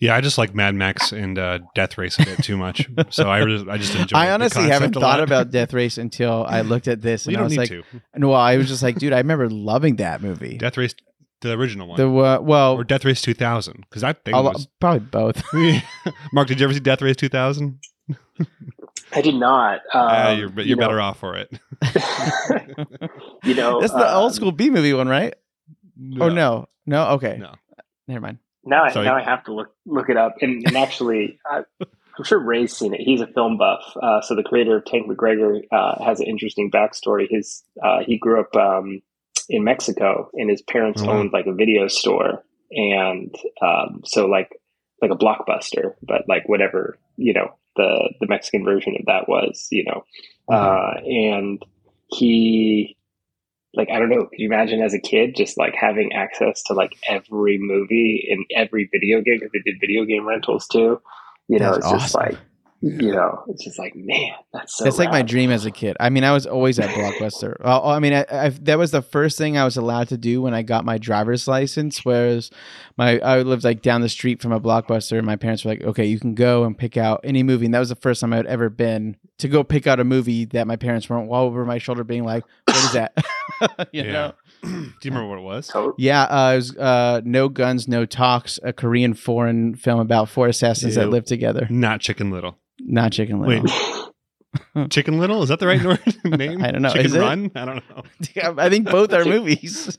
Yeah, 0.00 0.14
I 0.14 0.20
just 0.20 0.38
like 0.38 0.54
Mad 0.54 0.74
Max 0.74 1.12
and 1.12 1.38
uh, 1.38 1.58
Death 1.74 1.98
Race 1.98 2.18
a 2.18 2.24
bit 2.24 2.42
too 2.42 2.56
much, 2.56 2.88
so 3.10 3.30
I 3.30 3.44
just, 3.44 3.68
I 3.68 3.76
just 3.76 3.94
enjoy. 3.94 4.16
I 4.16 4.30
honestly 4.30 4.64
haven't 4.68 4.94
thought 4.94 5.20
about 5.20 5.50
Death 5.50 5.74
Race 5.74 5.98
until 5.98 6.46
I 6.48 6.62
looked 6.62 6.88
at 6.88 7.02
this, 7.02 7.26
and 7.26 7.36
I 7.36 7.42
was 7.42 7.56
like, 7.56 7.68
to. 7.68 7.82
"No, 8.14 8.32
I 8.32 8.56
was 8.56 8.68
just 8.68 8.82
like, 8.82 8.96
dude, 8.96 9.12
I 9.12 9.18
remember 9.18 9.50
loving 9.50 9.96
that 9.96 10.22
movie." 10.22 10.56
Death 10.56 10.76
Race 10.76 10.94
the 11.40 11.52
original 11.52 11.88
one. 11.88 11.96
The 11.98 12.08
uh, 12.08 12.40
well, 12.40 12.74
or 12.74 12.84
Death 12.84 13.04
Race 13.04 13.20
2000 13.20 13.84
because 13.88 14.02
I 14.02 14.12
think 14.12 14.36
was... 14.36 14.68
probably 14.80 15.00
both. 15.00 15.42
Mark, 16.32 16.48
did 16.48 16.60
you 16.60 16.64
ever 16.64 16.74
see 16.74 16.80
Death 16.80 17.02
Race 17.02 17.16
2000? 17.16 17.78
I 19.12 19.20
did 19.20 19.34
not. 19.34 19.80
Um, 19.92 20.00
uh, 20.00 20.34
you're 20.36 20.50
you're 20.50 20.64
you 20.64 20.76
better 20.76 20.96
know. 20.96 21.02
off 21.02 21.18
for 21.18 21.36
it. 21.36 21.50
you 23.44 23.54
know, 23.54 23.80
that's 23.80 23.92
the 23.92 24.08
um, 24.08 24.22
old 24.22 24.34
school 24.34 24.52
B 24.52 24.70
movie 24.70 24.92
one, 24.92 25.08
right? 25.08 25.34
No. 25.96 26.26
Oh 26.26 26.28
no, 26.28 26.68
no, 26.86 27.08
okay, 27.10 27.36
no, 27.38 27.54
never 28.08 28.20
mind. 28.20 28.38
Now, 28.66 28.84
I, 28.84 28.92
now 28.92 29.16
I 29.16 29.22
have 29.22 29.44
to 29.44 29.54
look 29.54 29.68
look 29.86 30.08
it 30.08 30.16
up, 30.16 30.36
and, 30.40 30.62
and 30.66 30.76
actually, 30.76 31.38
I, 31.50 31.62
am 31.80 32.24
sure 32.24 32.38
Ray's 32.38 32.76
seen 32.76 32.94
it. 32.94 33.00
He's 33.00 33.20
a 33.20 33.26
film 33.28 33.56
buff, 33.56 33.96
uh, 34.02 34.20
so 34.20 34.34
the 34.34 34.42
creator 34.42 34.78
of 34.78 34.84
Tank 34.84 35.08
McGregor 35.08 35.60
uh, 35.70 36.04
has 36.04 36.20
an 36.20 36.26
interesting 36.26 36.70
backstory. 36.70 37.26
His 37.30 37.62
uh, 37.82 38.00
he 38.04 38.18
grew 38.18 38.40
up 38.40 38.54
um, 38.56 39.02
in 39.48 39.64
Mexico, 39.64 40.30
and 40.34 40.50
his 40.50 40.62
parents 40.62 41.00
mm-hmm. 41.00 41.10
owned 41.10 41.32
like 41.32 41.46
a 41.46 41.54
video 41.54 41.86
store, 41.86 42.42
and 42.72 43.34
um, 43.62 44.02
so 44.04 44.26
like 44.26 44.50
like 45.00 45.12
a 45.12 45.16
blockbuster, 45.16 45.94
but 46.02 46.22
like 46.28 46.48
whatever 46.48 46.98
you 47.16 47.32
know 47.32 47.56
the 47.76 48.12
the 48.20 48.26
Mexican 48.26 48.64
version 48.64 48.96
of 48.98 49.06
that 49.06 49.28
was, 49.28 49.68
you 49.70 49.84
know, 49.84 50.04
mm-hmm. 50.50 50.54
uh, 50.54 51.00
and 51.04 51.62
he 52.08 52.95
like 53.76 53.90
I 53.90 53.98
don't 53.98 54.08
know. 54.08 54.26
Could 54.26 54.38
you 54.38 54.46
imagine 54.46 54.80
as 54.82 54.94
a 54.94 54.98
kid 54.98 55.36
just 55.36 55.58
like 55.58 55.74
having 55.74 56.12
access 56.12 56.62
to 56.64 56.74
like 56.74 56.96
every 57.08 57.58
movie 57.58 58.28
and 58.30 58.44
every 58.54 58.88
video 58.90 59.20
game 59.20 59.38
because 59.38 59.52
they 59.52 59.70
did 59.70 59.80
video 59.80 60.04
game 60.04 60.26
rentals 60.26 60.66
too? 60.66 61.00
You 61.48 61.58
know, 61.58 61.66
That's 61.66 61.78
it's 61.78 61.86
awesome. 61.86 61.98
just 62.00 62.14
like 62.14 62.36
you 62.82 63.10
know, 63.10 63.42
it's 63.48 63.64
just 63.64 63.78
like, 63.78 63.96
man, 63.96 64.32
that's 64.52 64.76
so. 64.76 64.84
It's 64.86 64.98
like 64.98 65.10
my 65.10 65.22
dream 65.22 65.50
as 65.50 65.64
a 65.64 65.70
kid. 65.70 65.96
I 65.98 66.10
mean, 66.10 66.24
I 66.24 66.32
was 66.32 66.46
always 66.46 66.78
at 66.78 66.90
Blockbuster. 66.90 67.56
well, 67.64 67.86
I 67.86 67.98
mean, 68.00 68.12
I, 68.12 68.26
I, 68.30 68.48
that 68.50 68.78
was 68.78 68.90
the 68.90 69.00
first 69.00 69.38
thing 69.38 69.56
I 69.56 69.64
was 69.64 69.78
allowed 69.78 70.08
to 70.08 70.18
do 70.18 70.42
when 70.42 70.52
I 70.52 70.62
got 70.62 70.84
my 70.84 70.98
driver's 70.98 71.48
license. 71.48 72.04
Whereas 72.04 72.50
my 72.98 73.18
I 73.20 73.40
lived 73.42 73.64
like 73.64 73.80
down 73.80 74.02
the 74.02 74.10
street 74.10 74.42
from 74.42 74.52
a 74.52 74.60
Blockbuster, 74.60 75.16
and 75.16 75.26
my 75.26 75.36
parents 75.36 75.64
were 75.64 75.70
like, 75.70 75.84
"Okay, 75.84 76.04
you 76.04 76.20
can 76.20 76.34
go 76.34 76.64
and 76.64 76.76
pick 76.76 76.98
out 76.98 77.20
any 77.24 77.42
movie." 77.42 77.64
And 77.64 77.74
that 77.74 77.80
was 77.80 77.88
the 77.88 77.96
first 77.96 78.20
time 78.20 78.34
I'd 78.34 78.46
ever 78.46 78.68
been 78.68 79.16
to 79.38 79.48
go 79.48 79.64
pick 79.64 79.86
out 79.86 79.98
a 79.98 80.04
movie 80.04 80.44
that 80.46 80.66
my 80.66 80.76
parents 80.76 81.08
weren't 81.08 81.30
all 81.30 81.46
over 81.46 81.64
my 81.64 81.78
shoulder, 81.78 82.04
being 82.04 82.24
like, 82.24 82.44
"What 82.94 83.10
is 83.60 83.72
that?" 83.72 83.88
you 83.92 84.02
yeah. 84.02 84.12
know. 84.12 84.32
Do 84.62 84.68
you 84.70 85.10
remember 85.10 85.28
what 85.28 85.38
it 85.38 85.42
was? 85.42 85.70
Yeah, 85.98 86.22
uh, 86.22 86.52
it 86.52 86.56
was 86.56 86.76
uh, 86.76 87.20
No 87.24 87.48
Guns, 87.48 87.88
No 87.88 88.06
Talks, 88.06 88.58
a 88.62 88.72
Korean 88.72 89.14
foreign 89.14 89.74
film 89.74 90.00
about 90.00 90.28
four 90.28 90.48
assassins 90.48 90.96
Ew. 90.96 91.02
that 91.02 91.08
live 91.08 91.24
together. 91.24 91.66
Not 91.70 92.00
Chicken 92.00 92.30
Little. 92.30 92.58
Not 92.80 93.12
Chicken 93.12 93.40
Little. 93.40 93.64
Wait. 93.64 94.90
Chicken 94.90 95.18
Little 95.18 95.42
is 95.42 95.50
that 95.50 95.58
the 95.58 95.66
right 95.66 95.82
name? 96.24 96.64
I 96.64 96.70
don't 96.70 96.82
know. 96.82 96.90
Chicken 96.90 97.06
is 97.06 97.16
Run? 97.16 97.50
I 97.54 97.64
don't 97.64 97.90
know. 97.90 98.02
Yeah, 98.34 98.54
I 98.56 98.70
think 98.70 98.90
both 98.90 99.12
are 99.12 99.24
movies. 99.24 99.98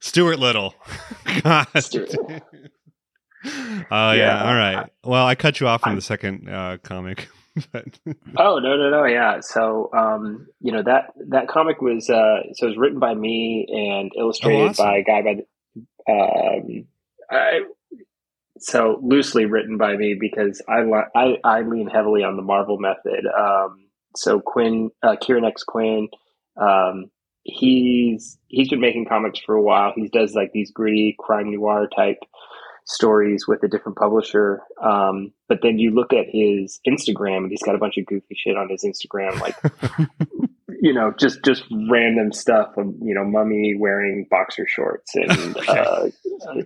Stuart 0.00 0.38
Little. 0.38 0.74
God. 1.42 1.66
Oh 3.90 4.08
uh, 4.08 4.12
yeah. 4.12 4.14
yeah. 4.14 4.44
All 4.44 4.54
right. 4.54 4.90
Well, 5.04 5.26
I 5.26 5.34
cut 5.34 5.60
you 5.60 5.68
off 5.68 5.82
from 5.82 5.94
the 5.94 6.02
second 6.02 6.48
uh, 6.48 6.78
comic. 6.82 7.28
oh 8.36 8.58
no 8.58 8.76
no 8.76 8.90
no 8.90 9.04
yeah 9.04 9.40
so 9.40 9.90
um, 9.96 10.46
you 10.60 10.72
know 10.72 10.82
that 10.82 11.12
that 11.28 11.48
comic 11.48 11.80
was 11.80 12.10
uh, 12.10 12.42
so 12.52 12.66
it 12.66 12.70
was 12.70 12.78
written 12.78 12.98
by 12.98 13.14
me 13.14 13.66
and 13.68 14.12
illustrated 14.18 14.58
oh, 14.58 14.66
awesome. 14.68 14.84
by 14.84 14.98
a 14.98 15.02
guy 15.04 15.22
by 15.22 15.34
the, 15.34 16.12
um, 16.12 16.86
I 17.30 17.60
so 18.58 18.98
loosely 19.02 19.46
written 19.46 19.76
by 19.76 19.96
me 19.96 20.16
because 20.18 20.62
I 20.68 20.80
I, 21.14 21.36
I 21.44 21.60
lean 21.62 21.88
heavily 21.88 22.24
on 22.24 22.36
the 22.36 22.42
Marvel 22.42 22.78
method. 22.78 23.26
Um, 23.26 23.86
so 24.16 24.40
Quinn, 24.40 24.90
uh, 25.02 25.16
Kieran 25.20 25.44
X 25.44 25.62
Quinn, 25.62 26.08
um, 26.56 27.10
he's 27.42 28.38
he's 28.48 28.68
been 28.68 28.80
making 28.80 29.06
comics 29.06 29.40
for 29.40 29.54
a 29.54 29.62
while. 29.62 29.92
He 29.94 30.08
does 30.08 30.34
like 30.34 30.52
these 30.52 30.70
gritty 30.70 31.16
crime 31.18 31.52
noir 31.52 31.88
type 31.94 32.18
stories 32.86 33.46
with 33.46 33.62
a 33.62 33.68
different 33.68 33.98
publisher. 33.98 34.62
Um, 34.82 35.32
but 35.48 35.58
then 35.62 35.78
you 35.78 35.90
look 35.94 36.12
at 36.12 36.26
his 36.30 36.80
Instagram, 36.86 37.38
and 37.38 37.50
he's 37.50 37.62
got 37.62 37.74
a 37.74 37.78
bunch 37.78 37.96
of 37.98 38.06
goofy 38.06 38.36
shit 38.36 38.56
on 38.56 38.68
his 38.70 38.84
Instagram, 38.84 39.40
like 39.40 39.56
you 40.80 40.92
know, 40.92 41.12
just 41.18 41.44
just 41.44 41.64
random 41.90 42.32
stuff 42.32 42.76
of 42.76 42.86
you 43.02 43.14
know, 43.14 43.24
mummy 43.24 43.74
wearing 43.78 44.26
boxer 44.30 44.66
shorts 44.68 45.14
and 45.14 45.56
uh, 45.68 46.06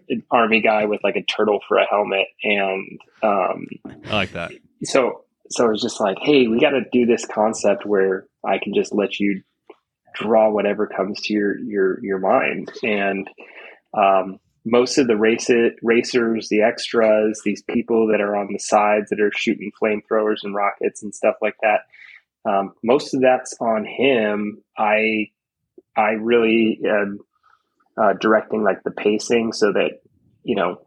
an 0.09 0.23
army 0.31 0.61
guy 0.61 0.85
with 0.85 1.01
like 1.03 1.17
a 1.17 1.23
turtle 1.23 1.61
for 1.67 1.79
a 1.79 1.87
helmet, 1.87 2.27
and 2.43 3.01
um, 3.23 3.67
I 4.07 4.13
like 4.13 4.33
that. 4.33 4.53
So 4.85 5.25
so 5.51 5.71
it's 5.71 5.83
just 5.83 6.01
like, 6.01 6.19
hey, 6.21 6.47
we 6.47 6.61
got 6.61 6.71
to 6.71 6.83
do 6.93 7.07
this 7.07 7.27
concept 7.27 7.85
where 7.85 8.27
I 8.45 8.59
can 8.59 8.75
just 8.75 8.95
let 8.95 9.19
you 9.19 9.43
draw 10.15 10.51
whatever 10.51 10.87
comes 10.87 11.21
to 11.23 11.33
your 11.33 11.59
your 11.59 12.05
your 12.05 12.19
mind, 12.19 12.71
and 12.83 13.29
um, 13.97 14.39
most 14.65 14.99
of 14.99 15.07
the 15.07 15.17
race 15.17 15.51
racers, 15.83 16.49
the 16.49 16.63
extras, 16.63 17.41
these 17.45 17.63
people 17.63 18.09
that 18.09 18.21
are 18.21 18.37
on 18.37 18.49
the 18.53 18.59
sides 18.59 19.11
that 19.11 19.21
are 19.21 19.33
shooting 19.35 19.73
flamethrowers 19.81 20.43
and 20.43 20.55
rockets 20.55 21.03
and 21.03 21.15
stuff 21.15 21.37
like 21.41 21.57
that. 21.63 21.81
Um, 22.49 22.75
most 22.83 23.15
of 23.15 23.21
that's 23.21 23.55
on 23.61 23.85
him. 23.85 24.63
I 24.77 25.31
I 25.97 26.13
really 26.13 26.81
am 26.85 27.21
uh, 28.01 28.15
directing 28.15 28.63
like 28.63 28.83
the 28.83 28.91
pacing 28.91 29.53
so 29.53 29.73
that 29.73 30.01
you 30.43 30.57
know 30.57 30.83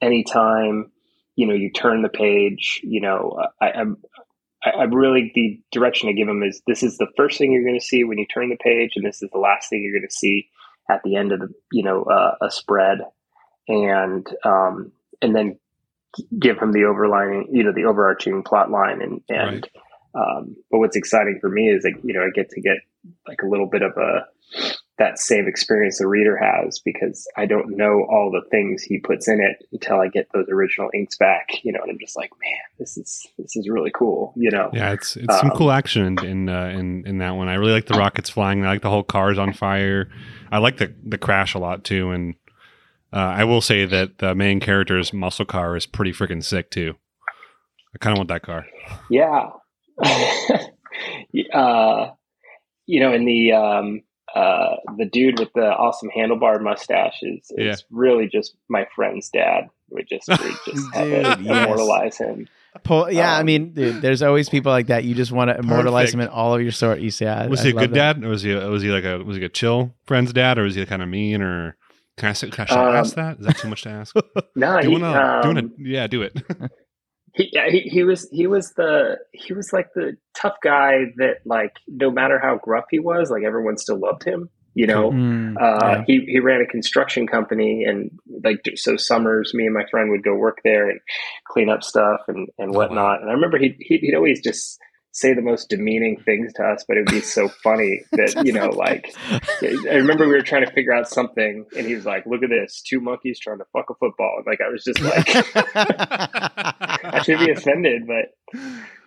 anytime 0.00 0.90
you 1.36 1.46
know 1.46 1.54
you 1.54 1.70
turn 1.70 2.02
the 2.02 2.08
page, 2.08 2.80
you 2.82 3.00
know 3.00 3.40
I, 3.60 3.70
I'm 3.72 3.96
I, 4.64 4.82
am 4.82 4.94
really 4.94 5.32
the 5.34 5.60
direction 5.72 6.08
I 6.08 6.12
give 6.12 6.28
him 6.28 6.42
is 6.42 6.62
this 6.66 6.82
is 6.82 6.98
the 6.98 7.08
first 7.16 7.38
thing 7.38 7.52
you're 7.52 7.64
going 7.64 7.78
to 7.78 7.84
see 7.84 8.04
when 8.04 8.18
you 8.18 8.26
turn 8.26 8.48
the 8.48 8.56
page, 8.56 8.92
and 8.96 9.04
this 9.04 9.22
is 9.22 9.30
the 9.32 9.38
last 9.38 9.68
thing 9.70 9.82
you're 9.82 9.92
going 9.92 10.08
to 10.08 10.14
see 10.14 10.48
at 10.90 11.02
the 11.04 11.16
end 11.16 11.32
of 11.32 11.40
the 11.40 11.48
you 11.72 11.82
know 11.82 12.02
uh, 12.04 12.34
a 12.42 12.50
spread, 12.50 12.98
and 13.68 14.26
um, 14.44 14.92
and 15.20 15.34
then 15.34 15.58
give 16.38 16.58
him 16.58 16.72
the 16.72 16.80
overlining 16.80 17.46
you 17.52 17.64
know 17.64 17.72
the 17.72 17.84
overarching 17.84 18.42
plot 18.42 18.70
line 18.70 19.00
and 19.00 19.22
and 19.28 19.68
right. 20.14 20.38
um, 20.38 20.56
but 20.70 20.78
what's 20.78 20.96
exciting 20.96 21.38
for 21.40 21.48
me 21.48 21.68
is 21.68 21.84
like 21.84 21.96
you 22.02 22.14
know 22.14 22.20
I 22.20 22.30
get 22.34 22.50
to 22.50 22.60
get 22.60 22.78
like 23.26 23.42
a 23.42 23.46
little 23.48 23.66
bit 23.66 23.82
of 23.82 23.92
a 23.96 24.26
that 25.02 25.18
same 25.18 25.48
experience 25.48 25.98
the 25.98 26.06
reader 26.06 26.36
has 26.36 26.78
because 26.78 27.26
I 27.36 27.46
don't 27.46 27.76
know 27.76 28.06
all 28.08 28.30
the 28.30 28.48
things 28.50 28.84
he 28.84 29.00
puts 29.00 29.26
in 29.26 29.40
it 29.40 29.66
until 29.72 30.00
I 30.00 30.06
get 30.06 30.28
those 30.32 30.46
original 30.48 30.90
inks 30.94 31.16
back, 31.16 31.64
you 31.64 31.72
know, 31.72 31.80
and 31.82 31.90
I'm 31.90 31.98
just 31.98 32.16
like, 32.16 32.30
man, 32.40 32.60
this 32.78 32.96
is 32.96 33.26
this 33.36 33.56
is 33.56 33.68
really 33.68 33.90
cool, 33.92 34.32
you 34.36 34.52
know. 34.52 34.70
Yeah, 34.72 34.92
it's 34.92 35.16
it's 35.16 35.34
um, 35.34 35.40
some 35.40 35.50
cool 35.50 35.72
action 35.72 36.06
in 36.06 36.18
in, 36.24 36.48
uh, 36.48 36.66
in 36.66 37.04
in 37.04 37.18
that 37.18 37.32
one. 37.32 37.48
I 37.48 37.54
really 37.54 37.72
like 37.72 37.86
the 37.86 37.98
rockets 37.98 38.30
flying. 38.30 38.64
I 38.64 38.68
like 38.68 38.82
the 38.82 38.90
whole 38.90 39.02
cars 39.02 39.38
on 39.38 39.52
fire. 39.52 40.08
I 40.52 40.58
like 40.58 40.76
the 40.76 40.94
the 41.04 41.18
crash 41.18 41.54
a 41.54 41.58
lot 41.58 41.82
too, 41.82 42.12
and 42.12 42.36
uh, 43.12 43.16
I 43.16 43.42
will 43.42 43.60
say 43.60 43.84
that 43.84 44.18
the 44.18 44.36
main 44.36 44.60
character's 44.60 45.12
muscle 45.12 45.46
car 45.46 45.74
is 45.76 45.84
pretty 45.84 46.12
freaking 46.12 46.44
sick 46.44 46.70
too. 46.70 46.94
I 47.92 47.98
kind 47.98 48.12
of 48.12 48.18
want 48.18 48.28
that 48.28 48.42
car. 48.42 48.66
Yeah. 49.10 49.50
uh, 51.52 52.10
you 52.86 53.00
know, 53.00 53.12
in 53.12 53.24
the 53.24 53.52
um, 53.52 54.02
uh, 54.34 54.76
the 54.96 55.04
dude 55.04 55.38
with 55.38 55.52
the 55.54 55.66
awesome 55.66 56.10
handlebar 56.16 56.60
mustache 56.62 57.18
is, 57.22 57.50
is 57.50 57.50
yeah. 57.58 57.76
really 57.90 58.28
just 58.28 58.54
my 58.68 58.86
friend's 58.94 59.28
dad. 59.30 59.68
We 59.90 60.04
just 60.04 60.28
we 60.28 60.36
just 60.66 60.94
have 60.94 61.36
to 61.36 61.42
yes. 61.42 61.64
immortalize 61.64 62.16
him. 62.16 62.48
Paul, 62.84 63.10
yeah, 63.10 63.34
um, 63.34 63.40
I 63.40 63.42
mean, 63.42 63.74
dude, 63.74 64.00
there's 64.00 64.22
always 64.22 64.48
people 64.48 64.72
like 64.72 64.86
that. 64.86 65.04
You 65.04 65.14
just 65.14 65.30
want 65.30 65.50
to 65.50 65.58
immortalize 65.58 66.06
perfect. 66.06 66.14
him 66.14 66.20
in 66.20 66.28
all 66.28 66.54
of 66.54 66.62
your 66.62 66.72
stories. 66.72 67.20
Yeah, 67.20 67.46
was 67.46 67.60
I, 67.60 67.64
he 67.64 67.70
a 67.70 67.72
good 67.74 67.90
that. 67.90 68.16
dad? 68.16 68.24
Or 68.24 68.28
was 68.28 68.42
he 68.42 68.54
was 68.54 68.82
he 68.82 68.88
like 68.88 69.04
a 69.04 69.18
was 69.18 69.36
he 69.36 69.44
a 69.44 69.50
chill 69.50 69.94
friend's 70.06 70.32
dad, 70.32 70.58
or 70.58 70.62
was 70.62 70.74
he 70.74 70.86
kind 70.86 71.02
of 71.02 71.08
mean? 71.08 71.42
Or 71.42 71.76
can 72.16 72.30
I, 72.30 72.32
can 72.32 72.66
I 72.70 72.88
um, 72.88 72.96
ask 72.96 73.14
that? 73.16 73.38
Is 73.40 73.46
that 73.46 73.58
too 73.58 73.68
much 73.68 73.82
to 73.82 73.90
ask? 73.90 74.16
no, 74.56 74.80
doing, 74.80 74.98
he, 74.98 75.02
a, 75.02 75.40
um, 75.40 75.42
doing 75.42 75.58
a, 75.58 75.70
yeah, 75.78 76.06
do 76.06 76.22
it. 76.22 76.42
he, 77.34 77.48
yeah, 77.52 77.68
he 77.70 77.80
he 77.80 78.04
was 78.04 78.28
he 78.30 78.46
was 78.46 78.72
the 78.72 79.18
he 79.32 79.54
was 79.54 79.72
like 79.72 79.92
the 79.94 80.16
tough 80.34 80.56
guy 80.62 81.06
that 81.16 81.38
like 81.44 81.72
no 81.88 82.10
matter 82.10 82.38
how 82.38 82.58
gruff 82.58 82.84
he 82.90 82.98
was, 82.98 83.30
like 83.30 83.42
everyone 83.42 83.78
still 83.78 83.98
loved 83.98 84.24
him. 84.24 84.50
You 84.74 84.86
know, 84.86 85.10
mm, 85.10 85.54
uh, 85.60 85.78
yeah. 85.82 86.04
he 86.06 86.24
he 86.26 86.40
ran 86.40 86.62
a 86.62 86.66
construction 86.66 87.26
company, 87.26 87.84
and 87.84 88.10
like 88.42 88.62
so 88.76 88.96
summers, 88.96 89.52
me 89.54 89.66
and 89.66 89.74
my 89.74 89.84
friend 89.90 90.10
would 90.10 90.22
go 90.22 90.34
work 90.34 90.60
there 90.64 90.88
and 90.88 91.00
clean 91.46 91.68
up 91.68 91.82
stuff 91.82 92.20
and 92.28 92.48
and 92.58 92.74
whatnot. 92.74 92.98
Oh, 92.98 93.12
wow. 93.16 93.20
And 93.20 93.30
I 93.30 93.34
remember 93.34 93.58
he 93.58 93.76
he'd 93.80 94.14
always 94.14 94.42
just 94.42 94.78
say 95.12 95.34
the 95.34 95.42
most 95.42 95.68
demeaning 95.68 96.18
things 96.24 96.52
to 96.54 96.62
us, 96.64 96.84
but 96.88 96.96
it 96.96 97.00
would 97.00 97.12
be 97.12 97.20
so 97.20 97.48
funny 97.48 98.02
that, 98.12 98.44
you 98.44 98.52
know, 98.52 98.70
like, 98.70 99.14
I 99.62 99.96
remember 99.96 100.26
we 100.26 100.32
were 100.32 100.42
trying 100.42 100.64
to 100.64 100.72
figure 100.72 100.92
out 100.92 101.08
something 101.08 101.66
and 101.76 101.86
he 101.86 101.94
was 101.94 102.06
like, 102.06 102.24
look 102.26 102.42
at 102.42 102.48
this, 102.48 102.82
two 102.82 102.98
monkeys 102.98 103.38
trying 103.38 103.58
to 103.58 103.66
fuck 103.72 103.90
a 103.90 103.94
football. 103.94 104.38
And 104.38 104.46
Like, 104.46 104.60
I 104.60 104.70
was 104.70 104.84
just 104.84 105.00
like, 105.00 105.28
I 107.04 107.22
should 107.22 107.40
be 107.40 107.50
offended, 107.50 108.06
but 108.06 108.58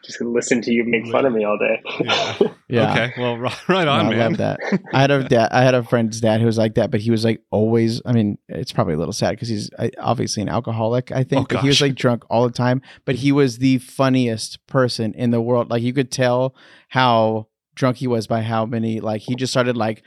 just 0.06 0.20
gonna 0.20 0.32
listen 0.32 0.62
to 0.62 0.72
you 0.72 0.84
make 0.84 1.08
fun 1.08 1.26
of 1.26 1.34
me 1.34 1.44
all 1.44 1.58
day. 1.58 1.82
yeah. 2.02 2.38
yeah. 2.70 2.92
Okay. 2.92 3.14
Well, 3.18 3.38
right 3.68 3.88
on, 3.88 4.06
no, 4.06 4.12
man. 4.12 4.22
I 4.22 4.28
love 4.28 4.38
that. 4.38 4.60
I 4.94 5.02
had 5.02 5.12
a 5.12 5.24
dad. 5.24 5.50
I 5.52 5.64
had 5.64 5.74
a 5.74 5.84
friend's 5.84 6.22
dad 6.22 6.40
who 6.40 6.46
was 6.46 6.58
like 6.58 6.76
that, 6.76 6.92
but 6.92 7.00
he 7.00 7.12
was 7.12 7.24
like 7.24 7.42
always. 7.52 8.02
I 8.06 8.14
mean, 8.14 8.38
it's 8.48 8.72
probably 8.72 8.94
a 8.94 8.98
little 8.98 9.14
sad 9.14 9.32
because 9.32 9.50
he's 9.50 9.70
obviously 10.00 10.44
an 10.44 10.50
alcoholic. 10.50 11.12
I 11.12 11.24
think, 11.24 11.52
oh, 11.52 11.56
but 11.56 11.62
he 11.62 11.68
was 11.68 11.82
like 11.82 11.96
drunk 11.96 12.24
all 12.30 12.48
the 12.48 12.54
time. 12.54 12.82
But 13.06 13.16
he 13.16 13.32
was 13.32 13.58
the 13.58 13.78
funniest 13.80 14.66
person 14.68 15.14
in 15.14 15.32
the 15.32 15.42
world. 15.42 15.70
Like 15.70 15.84
you 15.84 15.94
could 15.94 16.12
tell 16.12 16.56
how 16.90 17.48
drunk 17.76 17.98
he 17.98 18.08
was 18.08 18.26
by 18.26 18.42
how 18.42 18.66
many 18.66 19.00
like 19.00 19.22
he 19.22 19.36
just 19.36 19.52
started 19.52 19.78
like 19.78 20.02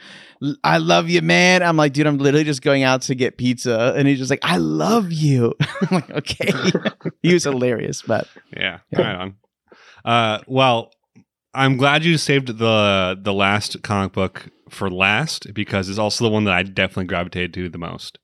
i 0.64 0.78
love 0.78 1.08
you 1.08 1.20
man 1.22 1.62
i'm 1.62 1.76
like 1.76 1.92
dude 1.92 2.06
i'm 2.06 2.18
literally 2.18 2.44
just 2.44 2.62
going 2.62 2.82
out 2.82 3.02
to 3.02 3.14
get 3.14 3.36
pizza 3.36 3.92
and 3.94 4.08
he's 4.08 4.18
just 4.18 4.30
like 4.30 4.40
i 4.42 4.56
love 4.56 5.12
you 5.12 5.54
i'm 5.82 5.88
like 5.90 6.10
okay 6.10 6.50
he 7.22 7.34
was 7.34 7.44
hilarious 7.44 8.02
but 8.02 8.26
yeah, 8.56 8.78
yeah. 8.90 9.00
right 9.00 9.16
on 9.16 9.36
uh, 10.04 10.38
well, 10.46 10.92
I'm 11.54 11.76
glad 11.76 12.04
you 12.04 12.18
saved 12.18 12.58
the 12.58 13.18
the 13.20 13.32
last 13.32 13.82
comic 13.82 14.12
book 14.12 14.48
for 14.70 14.90
last 14.90 15.52
because 15.54 15.88
it's 15.88 15.98
also 15.98 16.24
the 16.24 16.30
one 16.30 16.44
that 16.44 16.54
I 16.54 16.62
definitely 16.62 17.06
gravitated 17.06 17.54
to 17.54 17.68
the 17.68 17.78
most. 17.78 18.18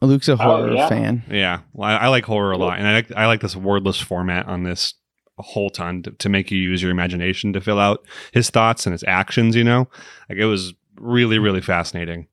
Luke's 0.00 0.28
a 0.28 0.32
oh, 0.32 0.36
horror 0.36 0.70
oh, 0.70 0.74
yeah. 0.74 0.88
fan. 0.88 1.22
Yeah, 1.30 1.60
well, 1.72 1.88
I, 1.88 1.94
I, 1.94 2.08
like 2.08 2.24
horror 2.24 2.52
a 2.52 2.56
lot, 2.56 2.78
and 2.78 2.88
I 2.88 2.94
like 2.94 3.12
I 3.12 3.26
like 3.26 3.40
this 3.40 3.54
wordless 3.54 4.00
format 4.00 4.46
on 4.46 4.64
this 4.64 4.94
a 5.38 5.42
whole 5.42 5.70
ton 5.70 6.02
to, 6.02 6.10
to 6.10 6.28
make 6.28 6.50
you 6.50 6.58
use 6.58 6.82
your 6.82 6.90
imagination 6.90 7.52
to 7.52 7.60
fill 7.60 7.78
out 7.78 8.04
his 8.32 8.50
thoughts 8.50 8.84
and 8.86 8.92
his 8.92 9.04
actions. 9.06 9.54
You 9.54 9.64
know, 9.64 9.88
like 10.28 10.38
it 10.38 10.46
was 10.46 10.74
really 10.96 11.38
really 11.38 11.60
fascinating. 11.60 12.26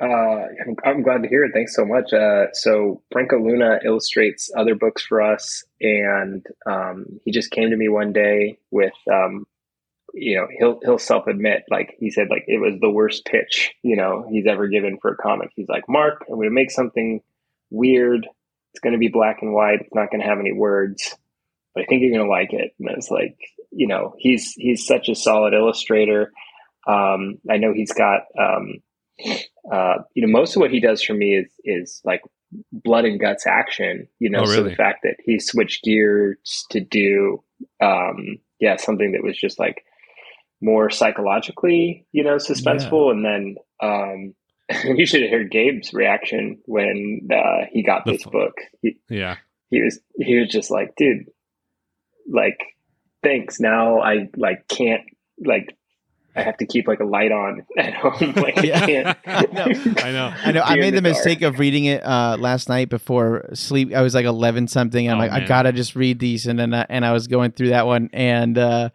Uh, 0.00 0.06
I'm, 0.06 0.76
I'm, 0.84 1.02
glad 1.02 1.22
to 1.22 1.28
hear 1.28 1.44
it. 1.44 1.50
Thanks 1.52 1.74
so 1.74 1.84
much. 1.84 2.12
Uh, 2.12 2.52
so 2.52 3.02
Franco 3.10 3.36
Luna 3.42 3.80
illustrates 3.84 4.50
other 4.56 4.76
books 4.76 5.02
for 5.02 5.20
us, 5.20 5.64
and 5.80 6.46
um, 6.66 7.20
he 7.24 7.32
just 7.32 7.50
came 7.50 7.70
to 7.70 7.76
me 7.76 7.88
one 7.88 8.12
day 8.12 8.58
with, 8.70 8.92
um, 9.12 9.44
you 10.14 10.36
know, 10.36 10.46
he'll 10.56 10.78
he'll 10.84 10.98
self 10.98 11.26
admit, 11.26 11.64
like 11.68 11.96
he 11.98 12.10
said, 12.10 12.28
like 12.30 12.44
it 12.46 12.60
was 12.60 12.78
the 12.80 12.90
worst 12.90 13.24
pitch, 13.24 13.72
you 13.82 13.96
know, 13.96 14.24
he's 14.30 14.46
ever 14.46 14.68
given 14.68 14.98
for 15.02 15.12
a 15.12 15.16
comic. 15.16 15.50
He's 15.56 15.68
like, 15.68 15.88
Mark, 15.88 16.24
I'm 16.28 16.36
going 16.36 16.48
to 16.48 16.54
make 16.54 16.70
something 16.70 17.20
weird. 17.70 18.28
It's 18.72 18.80
going 18.80 18.92
to 18.92 19.00
be 19.00 19.08
black 19.08 19.38
and 19.42 19.52
white. 19.52 19.80
It's 19.80 19.94
not 19.94 20.10
going 20.10 20.20
to 20.20 20.28
have 20.28 20.38
any 20.38 20.52
words, 20.52 21.12
but 21.74 21.82
I 21.82 21.86
think 21.86 22.02
you're 22.02 22.12
going 22.12 22.24
to 22.24 22.30
like 22.30 22.52
it. 22.52 22.72
And 22.78 22.88
it's 22.90 23.10
like, 23.10 23.36
you 23.72 23.88
know, 23.88 24.14
he's 24.16 24.52
he's 24.52 24.86
such 24.86 25.08
a 25.08 25.16
solid 25.16 25.54
illustrator. 25.54 26.32
Um, 26.86 27.38
I 27.50 27.56
know 27.56 27.72
he's 27.72 27.92
got. 27.92 28.22
Uh, 29.70 30.02
you 30.14 30.26
know, 30.26 30.32
most 30.32 30.56
of 30.56 30.60
what 30.60 30.70
he 30.70 30.80
does 30.80 31.02
for 31.02 31.14
me 31.14 31.36
is 31.36 31.50
is 31.64 32.00
like 32.04 32.22
blood 32.72 33.04
and 33.04 33.20
guts 33.20 33.46
action. 33.46 34.08
You 34.18 34.30
know, 34.30 34.40
oh, 34.40 34.42
really? 34.42 34.56
so 34.56 34.62
the 34.64 34.74
fact 34.74 35.00
that 35.02 35.16
he 35.24 35.38
switched 35.38 35.84
gears 35.84 36.66
to 36.70 36.80
do, 36.80 37.42
um, 37.80 38.38
yeah, 38.60 38.76
something 38.76 39.12
that 39.12 39.22
was 39.22 39.38
just 39.38 39.58
like 39.58 39.84
more 40.60 40.90
psychologically, 40.90 42.06
you 42.12 42.24
know, 42.24 42.36
suspenseful, 42.36 43.06
yeah. 43.06 43.12
and 43.12 43.24
then 43.24 43.56
um, 43.80 44.34
you 44.96 45.06
should 45.06 45.22
have 45.22 45.30
heard 45.30 45.50
Gabe's 45.50 45.92
reaction 45.92 46.58
when 46.66 47.28
uh, 47.32 47.66
he 47.72 47.82
got 47.82 48.04
the 48.04 48.12
this 48.12 48.26
f- 48.26 48.32
book. 48.32 48.54
He, 48.82 48.98
yeah, 49.08 49.36
he 49.70 49.82
was 49.82 50.00
he 50.16 50.38
was 50.38 50.48
just 50.48 50.70
like, 50.70 50.94
dude, 50.96 51.26
like, 52.30 52.58
thanks. 53.22 53.60
Now 53.60 54.00
I 54.00 54.28
like 54.36 54.66
can't 54.68 55.02
like 55.44 55.76
I 56.38 56.42
have 56.42 56.56
to 56.58 56.66
keep 56.66 56.86
like 56.86 57.00
a 57.00 57.04
light 57.04 57.32
on 57.32 57.66
at 57.78 57.94
home. 57.94 58.32
Like 58.34 58.58
I 58.58 58.62
can't. 58.86 59.18
I 59.26 60.10
know. 60.12 60.32
I 60.44 60.52
know. 60.52 60.62
I 60.62 60.76
made 60.76 60.94
the, 60.94 61.00
the 61.00 61.08
mistake 61.08 61.42
of 61.42 61.58
reading 61.58 61.86
it 61.86 62.04
uh, 62.04 62.36
last 62.38 62.68
night 62.68 62.88
before 62.88 63.50
sleep. 63.54 63.92
I 63.92 64.02
was 64.02 64.14
like 64.14 64.26
eleven 64.26 64.68
something. 64.68 65.08
I'm 65.08 65.16
oh, 65.16 65.20
like, 65.20 65.32
man. 65.32 65.42
I 65.42 65.46
gotta 65.46 65.72
just 65.72 65.96
read 65.96 66.20
these, 66.20 66.46
and 66.46 66.58
then 66.58 66.72
uh, 66.72 66.86
and 66.88 67.04
I 67.04 67.12
was 67.12 67.26
going 67.26 67.52
through 67.52 67.70
that 67.70 67.86
one, 67.86 68.08
and 68.12 68.56
uh, 68.56 68.90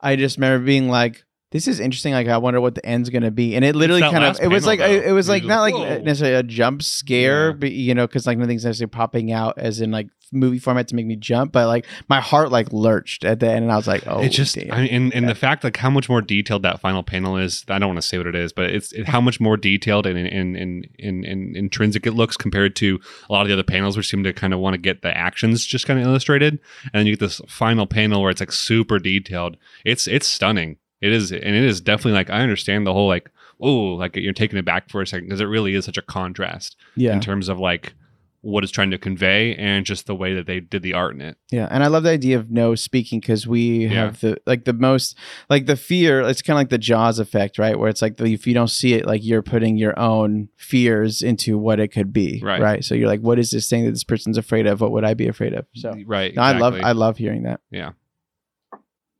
I 0.00 0.16
just 0.16 0.36
remember 0.36 0.64
being 0.64 0.88
like, 0.88 1.24
this 1.54 1.68
is 1.68 1.78
interesting. 1.78 2.12
Like, 2.12 2.26
I 2.26 2.36
wonder 2.36 2.60
what 2.60 2.74
the 2.74 2.84
end's 2.84 3.10
going 3.10 3.22
to 3.22 3.30
be. 3.30 3.54
And 3.54 3.64
it 3.64 3.76
literally 3.76 4.00
kind 4.00 4.24
of, 4.24 4.40
it 4.40 4.48
was 4.48 4.66
like, 4.66 4.80
though. 4.80 4.86
it 4.86 5.12
was 5.12 5.28
like, 5.28 5.44
not 5.44 5.60
like 5.60 5.74
uh, 5.74 5.78
Whoa. 5.78 5.98
necessarily 5.98 6.34
a 6.34 6.42
jump 6.42 6.82
scare, 6.82 7.50
yeah. 7.50 7.52
but 7.52 7.70
you 7.70 7.94
know, 7.94 8.08
cause 8.08 8.26
like 8.26 8.38
nothing's 8.38 8.64
necessarily 8.64 8.90
popping 8.90 9.30
out 9.30 9.56
as 9.56 9.80
in 9.80 9.92
like 9.92 10.08
movie 10.32 10.58
format 10.58 10.88
to 10.88 10.96
make 10.96 11.06
me 11.06 11.14
jump, 11.14 11.52
but 11.52 11.68
like 11.68 11.86
my 12.08 12.20
heart 12.20 12.50
like 12.50 12.72
lurched 12.72 13.24
at 13.24 13.38
the 13.38 13.48
end 13.48 13.62
and 13.62 13.70
I 13.70 13.76
was 13.76 13.86
like, 13.86 14.04
oh, 14.08 14.20
it 14.20 14.30
just, 14.30 14.56
damn. 14.56 14.72
I 14.72 14.80
mean, 14.80 14.88
and, 14.88 15.14
and 15.14 15.26
yeah. 15.26 15.28
the 15.28 15.36
fact 15.36 15.62
like 15.62 15.76
how 15.76 15.90
much 15.90 16.08
more 16.08 16.20
detailed 16.20 16.62
that 16.62 16.80
final 16.80 17.04
panel 17.04 17.36
is, 17.36 17.64
I 17.68 17.78
don't 17.78 17.90
want 17.90 18.02
to 18.02 18.08
say 18.08 18.18
what 18.18 18.26
it 18.26 18.34
is, 18.34 18.52
but 18.52 18.70
it's 18.70 18.90
it, 18.92 19.06
how 19.06 19.20
much 19.20 19.38
more 19.38 19.56
detailed 19.56 20.06
and 20.08 20.18
in, 20.18 20.26
in, 20.56 20.84
in, 20.98 21.24
in, 21.24 21.54
intrinsic 21.54 22.04
it 22.04 22.14
looks 22.14 22.36
compared 22.36 22.74
to 22.76 22.98
a 23.30 23.32
lot 23.32 23.42
of 23.42 23.46
the 23.46 23.52
other 23.52 23.62
panels, 23.62 23.96
which 23.96 24.08
seem 24.08 24.24
to 24.24 24.32
kind 24.32 24.52
of 24.52 24.58
want 24.58 24.74
to 24.74 24.78
get 24.78 25.02
the 25.02 25.16
actions 25.16 25.64
just 25.64 25.86
kind 25.86 26.00
of 26.00 26.04
illustrated. 26.04 26.58
And 26.92 26.94
then 26.94 27.06
you 27.06 27.12
get 27.12 27.20
this 27.20 27.40
final 27.46 27.86
panel 27.86 28.22
where 28.22 28.32
it's 28.32 28.40
like 28.40 28.50
super 28.50 28.98
detailed. 28.98 29.56
It's, 29.84 30.08
it's 30.08 30.26
stunning 30.26 30.78
it 31.04 31.12
is, 31.12 31.30
and 31.32 31.42
it 31.42 31.64
is 31.64 31.80
definitely 31.80 32.12
like 32.12 32.30
I 32.30 32.40
understand 32.40 32.86
the 32.86 32.92
whole 32.92 33.08
like 33.08 33.30
oh 33.60 33.94
like 33.94 34.16
you're 34.16 34.32
taking 34.32 34.58
it 34.58 34.64
back 34.64 34.90
for 34.90 35.00
a 35.02 35.06
second 35.06 35.26
because 35.28 35.40
it 35.40 35.44
really 35.46 35.74
is 35.74 35.84
such 35.84 35.98
a 35.98 36.02
contrast. 36.02 36.76
Yeah. 36.96 37.12
In 37.14 37.20
terms 37.20 37.48
of 37.48 37.58
like 37.58 37.94
what 38.40 38.62
it's 38.62 38.70
trying 38.70 38.90
to 38.90 38.98
convey 38.98 39.54
and 39.56 39.86
just 39.86 40.04
the 40.06 40.14
way 40.14 40.34
that 40.34 40.44
they 40.46 40.60
did 40.60 40.82
the 40.82 40.92
art 40.92 41.14
in 41.14 41.22
it. 41.22 41.38
Yeah, 41.50 41.66
and 41.70 41.82
I 41.82 41.86
love 41.86 42.02
the 42.02 42.10
idea 42.10 42.38
of 42.38 42.50
no 42.50 42.74
speaking 42.74 43.18
because 43.20 43.46
we 43.46 43.86
Yeah. 43.86 44.04
have 44.04 44.20
the 44.20 44.36
like 44.44 44.66
the 44.66 44.74
most 44.74 45.16
like 45.48 45.64
the 45.64 45.76
fear. 45.76 46.20
It's 46.20 46.42
kind 46.42 46.56
of 46.56 46.60
like 46.60 46.68
the 46.68 46.76
Jaws 46.76 47.18
effect, 47.18 47.58
right? 47.58 47.78
Where 47.78 47.88
it's 47.88 48.02
like 48.02 48.18
the, 48.18 48.26
if 48.26 48.46
you 48.46 48.52
don't 48.52 48.68
see 48.68 48.92
it, 48.92 49.06
like 49.06 49.24
you're 49.24 49.40
putting 49.42 49.78
your 49.78 49.98
own 49.98 50.50
fears 50.58 51.22
into 51.22 51.56
what 51.56 51.80
it 51.80 51.88
could 51.88 52.12
be, 52.12 52.40
Right. 52.44 52.60
right? 52.60 52.84
So 52.84 52.94
you're 52.94 53.08
like, 53.08 53.20
what 53.20 53.38
is 53.38 53.50
this 53.50 53.66
thing 53.70 53.86
that 53.86 53.92
this 53.92 54.04
person's 54.04 54.36
afraid 54.36 54.66
of? 54.66 54.82
What 54.82 54.92
would 54.92 55.04
I 55.04 55.14
be 55.14 55.26
afraid 55.28 55.54
of? 55.54 55.64
So 55.74 55.94
right. 56.06 56.34
no, 56.34 56.42
I 56.42 56.52
love. 56.58 56.74
I 56.74 56.92
love 56.92 57.16
hearing 57.16 57.44
that. 57.44 57.60
Yeah, 57.70 57.92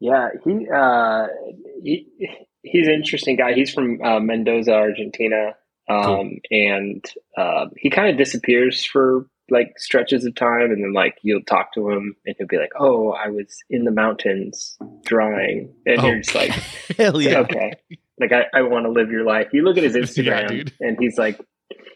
he 0.01 0.69
uh, 0.75 1.27
he 1.83 2.09
he's 2.63 2.87
an 2.89 2.95
interesting 2.95 3.37
guy. 3.37 3.53
He's 3.55 3.73
from 3.73 4.01
uh, 4.03 4.21
Mendoza, 4.21 4.73
Argentina, 4.73 5.55
um, 5.89 6.05
Cool. 6.05 6.31
and 6.51 7.05
uh, 7.37 7.67
he 7.77 7.91
kind 7.91 8.11
of 8.11 8.17
disappears 8.17 8.85
for 8.85 9.27
like 9.51 9.79
stretches 9.79 10.25
of 10.25 10.35
time, 10.35 10.71
and 10.73 10.83
then 10.83 10.93
like 10.95 11.17
you'll 11.23 11.43
talk 11.43 11.73
to 11.75 11.91
him, 11.91 12.17
and 12.27 12.35
he'll 12.39 12.47
be 12.49 12.57
like, 12.59 12.73
"Oh, 12.79 13.11
I 13.13 13.29
was 13.29 13.57
in 13.71 13.85
the 13.85 13.91
mountains 13.93 14.77
drawing," 15.05 15.75
and 15.87 16.01
Oh. 16.01 16.07
you're 16.07 16.19
just 16.21 16.35
like, 16.35 16.51
Hell 16.97 17.21
yeah! 17.21 17.41
"Okay." 17.41 17.75
Like 18.21 18.33
I, 18.33 18.45
I 18.59 18.63
want 18.63 18.87
to 18.87 18.91
live 18.93 19.11
your 19.11 19.25
life. 19.25 19.49
You 19.53 19.63
look 19.65 19.77
at 19.77 19.83
his 19.83 19.95
Instagram, 19.97 20.49
dude. 20.49 20.73
and 20.81 20.97
he's 21.01 21.19
like, 21.19 21.39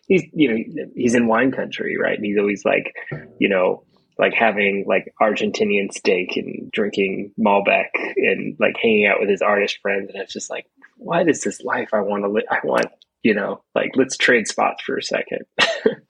he's 0.09 0.25
you 0.35 0.49
know 0.53 0.89
he's 0.95 1.15
in 1.15 1.27
wine 1.27 1.53
country, 1.53 1.97
right? 1.97 2.17
And 2.17 2.25
he's 2.27 2.39
always 2.39 2.65
like, 2.65 2.93
you 3.39 3.49
know, 3.49 3.85
like 4.19 4.35
having 4.35 4.85
like 4.89 5.13
Argentinian 5.23 5.93
steak 5.93 6.37
and 6.37 6.71
drinking 6.73 7.33
Malbec 7.39 7.89
and 8.17 8.57
like 8.59 8.77
hanging 8.77 9.07
out 9.07 9.21
with 9.21 9.29
his 9.29 9.43
artist 9.43 9.79
friends. 9.81 10.11
And 10.13 10.21
it's 10.23 10.33
just 10.33 10.51
like, 10.51 10.67
what 10.97 11.29
is 11.29 11.43
this 11.43 11.61
life 11.63 11.91
I 11.93 12.01
want 12.01 12.25
to 12.25 12.29
live? 12.29 12.45
I 12.51 12.59
want, 12.65 12.87
you 13.23 13.35
know, 13.35 13.63
like 13.75 13.93
let's 13.95 14.17
trade 14.17 14.49
spots 14.49 14.83
for 14.83 14.97
a 14.97 15.03
second. 15.03 15.43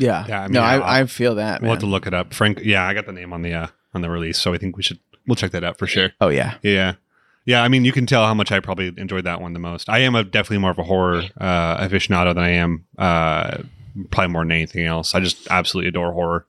Yeah, 0.00 0.24
Yeah, 0.28 0.40
I 0.42 0.44
mean, 0.44 0.52
no, 0.52 0.60
I'll- 0.62 0.82
I, 0.84 1.00
I 1.00 1.06
feel 1.06 1.34
that. 1.36 1.60
We'll 1.60 1.70
Man. 1.70 1.76
have 1.76 1.80
to 1.80 1.86
look 1.86 2.06
it 2.06 2.14
up. 2.14 2.32
Frank, 2.32 2.60
yeah, 2.62 2.86
I 2.86 2.94
got 2.94 3.06
the 3.06 3.12
name 3.12 3.32
on 3.32 3.42
the 3.42 3.52
uh, 3.54 3.66
on 3.94 4.00
the 4.00 4.08
release, 4.08 4.38
so 4.38 4.54
I 4.54 4.58
think 4.58 4.76
we 4.76 4.82
should 4.84 5.00
we'll 5.26 5.34
check 5.34 5.50
that 5.52 5.64
out 5.64 5.76
for 5.78 5.86
sure. 5.86 6.10
oh 6.20 6.28
yeah, 6.28 6.54
Yeah. 6.62 6.94
Yeah, 7.46 7.62
I 7.62 7.68
mean, 7.68 7.86
you 7.86 7.92
can 7.92 8.04
tell 8.04 8.26
how 8.26 8.34
much 8.34 8.52
I 8.52 8.60
probably 8.60 8.92
enjoyed 8.98 9.24
that 9.24 9.40
one 9.40 9.54
the 9.54 9.58
most. 9.58 9.88
I 9.88 10.00
am 10.00 10.14
a 10.14 10.22
definitely 10.22 10.58
more 10.58 10.70
of 10.70 10.78
a 10.78 10.82
horror 10.82 11.22
uh, 11.40 11.78
aficionado 11.78 12.34
than 12.34 12.44
I 12.44 12.50
am 12.50 12.84
uh, 12.98 13.62
probably 14.10 14.32
more 14.32 14.42
than 14.42 14.52
anything 14.52 14.84
else. 14.84 15.14
I 15.14 15.20
just 15.20 15.48
absolutely 15.50 15.88
adore 15.88 16.12
horror. 16.12 16.46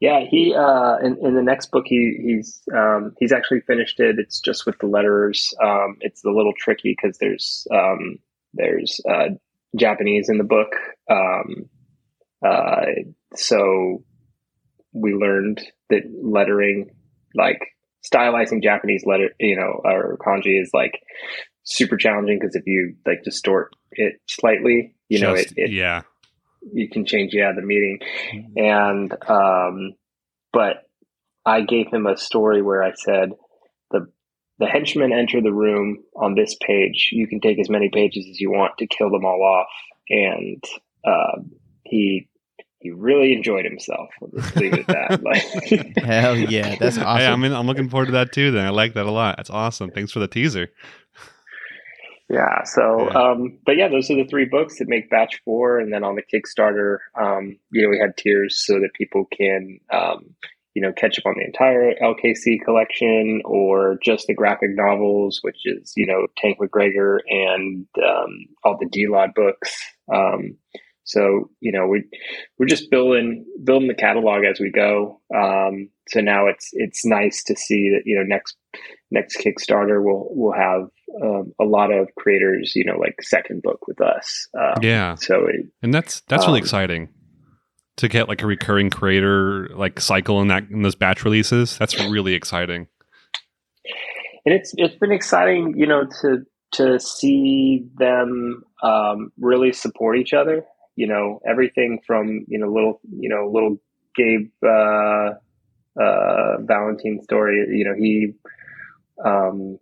yeah, 0.00 0.20
he 0.28 0.54
uh, 0.54 0.96
in, 0.98 1.18
in 1.24 1.34
the 1.34 1.42
next 1.42 1.70
book 1.70 1.84
he 1.86 2.16
he's 2.22 2.60
um, 2.74 3.14
he's 3.18 3.32
actually 3.32 3.60
finished 3.60 4.00
it. 4.00 4.18
It's 4.18 4.40
just 4.40 4.66
with 4.66 4.78
the 4.78 4.86
letters. 4.86 5.54
Um, 5.62 5.96
it's 6.00 6.24
a 6.24 6.30
little 6.30 6.52
tricky 6.56 6.96
because 6.96 7.18
there's 7.18 7.66
um, 7.72 8.18
there's 8.54 9.00
uh, 9.08 9.30
Japanese 9.76 10.28
in 10.28 10.38
the 10.38 10.44
book. 10.44 10.72
Um, 11.10 11.68
uh, 12.44 12.86
so 13.34 14.04
we 14.92 15.14
learned 15.14 15.60
that 15.90 16.02
lettering, 16.22 16.90
like 17.34 17.60
stylizing 18.04 18.62
Japanese 18.62 19.04
letter, 19.06 19.30
you 19.38 19.56
know, 19.56 19.80
or 19.84 20.18
kanji 20.18 20.60
is 20.60 20.70
like 20.72 21.00
super 21.64 21.96
challenging 21.96 22.38
because 22.38 22.54
if 22.54 22.62
you 22.66 22.94
like 23.06 23.22
distort 23.24 23.74
it 23.92 24.20
slightly, 24.26 24.94
you 25.08 25.20
know, 25.20 25.34
it, 25.34 25.52
it 25.56 25.70
yeah. 25.70 26.02
you 26.72 26.88
can 26.88 27.04
change 27.04 27.32
yeah 27.34 27.52
the 27.52 27.62
meeting 27.62 27.98
and 28.56 29.12
um 29.28 29.94
but 30.52 30.88
i 31.46 31.60
gave 31.60 31.88
him 31.88 32.06
a 32.06 32.16
story 32.16 32.62
where 32.62 32.82
i 32.82 32.92
said 32.94 33.30
the 33.90 34.06
the 34.58 34.66
henchmen 34.66 35.12
enter 35.12 35.40
the 35.40 35.52
room 35.52 35.98
on 36.16 36.34
this 36.34 36.56
page 36.66 37.10
you 37.12 37.26
can 37.26 37.40
take 37.40 37.58
as 37.58 37.70
many 37.70 37.88
pages 37.92 38.26
as 38.30 38.40
you 38.40 38.50
want 38.50 38.72
to 38.78 38.86
kill 38.86 39.10
them 39.10 39.24
all 39.24 39.42
off 39.42 39.68
and 40.10 40.62
uh, 41.04 41.40
he 41.84 42.28
he 42.80 42.90
really 42.90 43.32
enjoyed 43.32 43.64
himself 43.64 44.08
We'll 44.20 44.40
just 44.40 44.56
leave 44.56 44.72
it 44.72 44.88
at 44.88 45.20
that 45.20 45.22
like 45.22 45.96
hell 45.98 46.36
yeah, 46.36 46.76
that's 46.76 46.96
Hey, 46.96 47.02
awesome. 47.02 47.44
I'm 47.44 47.52
I'm 47.52 47.66
looking 47.66 47.88
forward 47.88 48.06
to 48.06 48.12
that 48.12 48.32
too. 48.32 48.50
Then 48.50 48.64
I 48.64 48.70
like 48.70 48.94
that 48.94 49.06
a 49.06 49.10
lot. 49.10 49.36
That's 49.36 49.50
awesome. 49.50 49.90
Thanks 49.90 50.12
for 50.12 50.20
the 50.20 50.28
teaser. 50.28 50.68
Yeah. 52.30 52.62
So, 52.64 53.08
Yeah. 53.10 53.18
um, 53.18 53.58
but 53.64 53.76
yeah, 53.76 53.88
those 53.88 54.10
are 54.10 54.16
the 54.16 54.26
three 54.28 54.44
books 54.44 54.78
that 54.78 54.88
make 54.88 55.08
batch 55.10 55.40
four. 55.44 55.78
And 55.78 55.92
then 55.92 56.04
on 56.04 56.16
the 56.16 56.22
Kickstarter, 56.22 56.98
um, 57.18 57.58
you 57.72 57.82
know, 57.82 57.88
we 57.88 57.98
had 57.98 58.16
tiers 58.16 58.62
so 58.64 58.74
that 58.80 58.90
people 58.94 59.24
can, 59.26 59.80
um, 59.90 60.34
you 60.74 60.82
know, 60.82 60.92
catch 60.92 61.18
up 61.18 61.26
on 61.26 61.34
the 61.38 61.44
entire 61.44 61.94
LKC 62.00 62.62
collection 62.64 63.40
or 63.44 63.98
just 64.04 64.26
the 64.26 64.34
graphic 64.34 64.70
novels, 64.74 65.40
which 65.42 65.62
is, 65.64 65.92
you 65.96 66.06
know, 66.06 66.26
Tank 66.36 66.58
McGregor 66.60 67.18
and, 67.28 67.86
um, 68.06 68.46
all 68.62 68.76
the 68.78 68.88
D-Lod 68.92 69.30
books. 69.34 69.76
Um, 70.12 70.58
so, 71.04 71.50
you 71.60 71.72
know, 71.72 71.86
we, 71.86 72.04
we're 72.58 72.66
just 72.66 72.90
building, 72.90 73.46
building 73.64 73.88
the 73.88 73.94
catalog 73.94 74.44
as 74.44 74.60
we 74.60 74.70
go. 74.70 75.22
Um, 75.34 75.88
so 76.08 76.20
now 76.20 76.46
it's, 76.46 76.68
it's 76.74 77.04
nice 77.06 77.42
to 77.44 77.56
see 77.56 77.90
that, 77.94 78.02
you 78.04 78.16
know, 78.18 78.24
next, 78.24 78.56
next 79.10 79.38
Kickstarter 79.38 80.04
will, 80.04 80.28
will 80.36 80.52
have, 80.52 80.88
um, 81.22 81.52
a 81.60 81.64
lot 81.64 81.92
of 81.92 82.08
creators, 82.16 82.72
you 82.74 82.84
know, 82.84 82.98
like 82.98 83.16
second 83.22 83.62
book 83.62 83.86
with 83.86 84.00
us. 84.00 84.48
Um, 84.58 84.82
Yeah, 84.82 85.14
So 85.14 85.46
it, 85.46 85.66
and 85.82 85.92
that's 85.92 86.20
that's 86.28 86.46
really 86.46 86.60
Um, 86.60 86.64
exciting 86.64 87.08
to 87.96 88.08
get 88.08 88.28
like 88.28 88.42
a 88.42 88.46
recurring 88.46 88.90
creator 88.90 89.68
like 89.74 90.00
cycle 90.00 90.40
in 90.40 90.48
that 90.48 90.64
in 90.70 90.82
those 90.82 90.94
batch 90.94 91.24
releases. 91.24 91.76
That's 91.78 91.98
really 92.10 92.34
exciting. 92.34 92.86
and 94.44 94.54
it's 94.54 94.72
it's 94.76 94.96
been 94.96 95.12
exciting, 95.12 95.74
you 95.76 95.86
know, 95.86 96.06
to 96.22 96.44
to 96.72 97.00
see 97.00 97.86
them 97.96 98.62
um, 98.82 99.32
really 99.38 99.72
support 99.72 100.18
each 100.18 100.32
other. 100.32 100.64
You 100.96 101.06
know, 101.06 101.40
everything 101.48 102.00
from 102.06 102.44
you 102.48 102.58
know 102.58 102.68
little 102.68 103.00
you 103.10 103.28
know 103.28 103.50
little 103.52 103.78
Gabe 104.14 104.50
uh, 104.64 105.34
uh, 106.00 106.56
Valentine 106.60 107.20
story. 107.22 107.66
You 107.70 107.84
know, 107.84 107.94
he 107.94 108.34
um, 109.24 109.78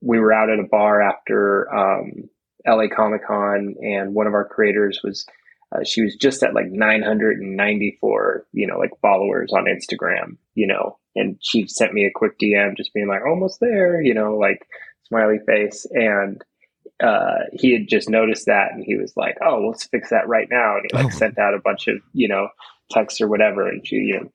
we 0.00 0.18
were 0.18 0.32
out 0.32 0.50
at 0.50 0.58
a 0.58 0.64
bar 0.70 1.00
after 1.02 1.72
um, 1.74 2.28
LA 2.66 2.84
Comic 2.94 3.26
Con, 3.26 3.74
and 3.82 4.14
one 4.14 4.26
of 4.26 4.34
our 4.34 4.44
creators 4.48 5.00
was. 5.04 5.26
Uh, 5.72 5.84
she 5.84 6.02
was 6.02 6.16
just 6.16 6.42
at 6.42 6.52
like 6.52 6.66
994, 6.68 8.46
you 8.52 8.66
know, 8.66 8.78
like 8.78 8.90
followers 9.00 9.52
on 9.52 9.66
Instagram, 9.66 10.36
you 10.54 10.66
know, 10.66 10.98
and 11.14 11.36
she 11.40 11.66
sent 11.68 11.92
me 11.92 12.06
a 12.06 12.10
quick 12.12 12.38
DM 12.38 12.76
just 12.76 12.92
being 12.92 13.06
like, 13.08 13.24
almost 13.24 13.60
there, 13.60 14.00
you 14.02 14.14
know, 14.14 14.36
like 14.36 14.66
smiley 15.04 15.38
face. 15.46 15.86
And 15.90 16.42
uh, 17.00 17.44
he 17.52 17.72
had 17.72 17.88
just 17.88 18.08
noticed 18.08 18.46
that 18.46 18.72
and 18.72 18.82
he 18.84 18.96
was 18.96 19.12
like, 19.16 19.36
oh, 19.44 19.64
let's 19.68 19.86
fix 19.86 20.10
that 20.10 20.28
right 20.28 20.48
now. 20.50 20.76
And 20.76 20.86
he 20.90 20.96
like 20.96 21.14
Oh. 21.14 21.16
sent 21.16 21.38
out 21.38 21.54
a 21.54 21.60
bunch 21.60 21.88
of, 21.88 21.98
you 22.12 22.28
know, 22.28 22.48
texts 22.90 23.20
or 23.20 23.28
whatever. 23.28 23.68
And 23.68 23.86
she, 23.86 23.96
you 23.96 24.20
know, 24.20 24.32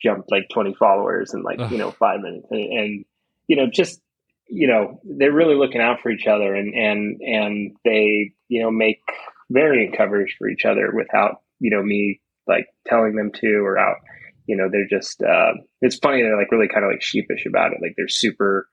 jumped 0.00 0.30
like 0.30 0.48
20 0.52 0.74
followers 0.74 1.34
in 1.34 1.42
like, 1.42 1.58
Ugh. 1.58 1.72
you 1.72 1.78
know, 1.78 1.90
five 1.90 2.20
minutes. 2.20 2.46
And, 2.50 2.60
and, 2.72 3.04
you 3.48 3.56
know, 3.56 3.66
just, 3.66 4.00
you 4.48 4.68
know, 4.68 5.00
they're 5.04 5.32
really 5.32 5.56
looking 5.56 5.80
out 5.80 6.00
for 6.02 6.10
each 6.10 6.26
other 6.26 6.54
and, 6.54 6.74
and, 6.74 7.20
and 7.20 7.76
they, 7.84 8.32
you 8.48 8.62
know, 8.62 8.70
make 8.70 9.02
variant 9.50 9.96
covers 9.96 10.32
for 10.38 10.48
each 10.48 10.64
other 10.64 10.92
without, 10.94 11.42
you 11.58 11.70
know, 11.70 11.82
me 11.82 12.20
like 12.46 12.66
telling 12.86 13.16
them 13.16 13.30
to 13.34 13.46
or 13.64 13.78
out, 13.78 13.96
you 14.46 14.56
know, 14.56 14.68
they're 14.70 14.88
just, 14.88 15.22
uh, 15.22 15.52
it's 15.80 15.96
funny. 15.96 16.22
They're 16.22 16.38
like 16.38 16.52
really 16.52 16.68
kind 16.68 16.84
of 16.84 16.90
like 16.90 17.02
sheepish 17.02 17.46
about 17.46 17.72
it. 17.72 17.78
Like 17.82 17.94
they're 17.96 18.08
super 18.08 18.68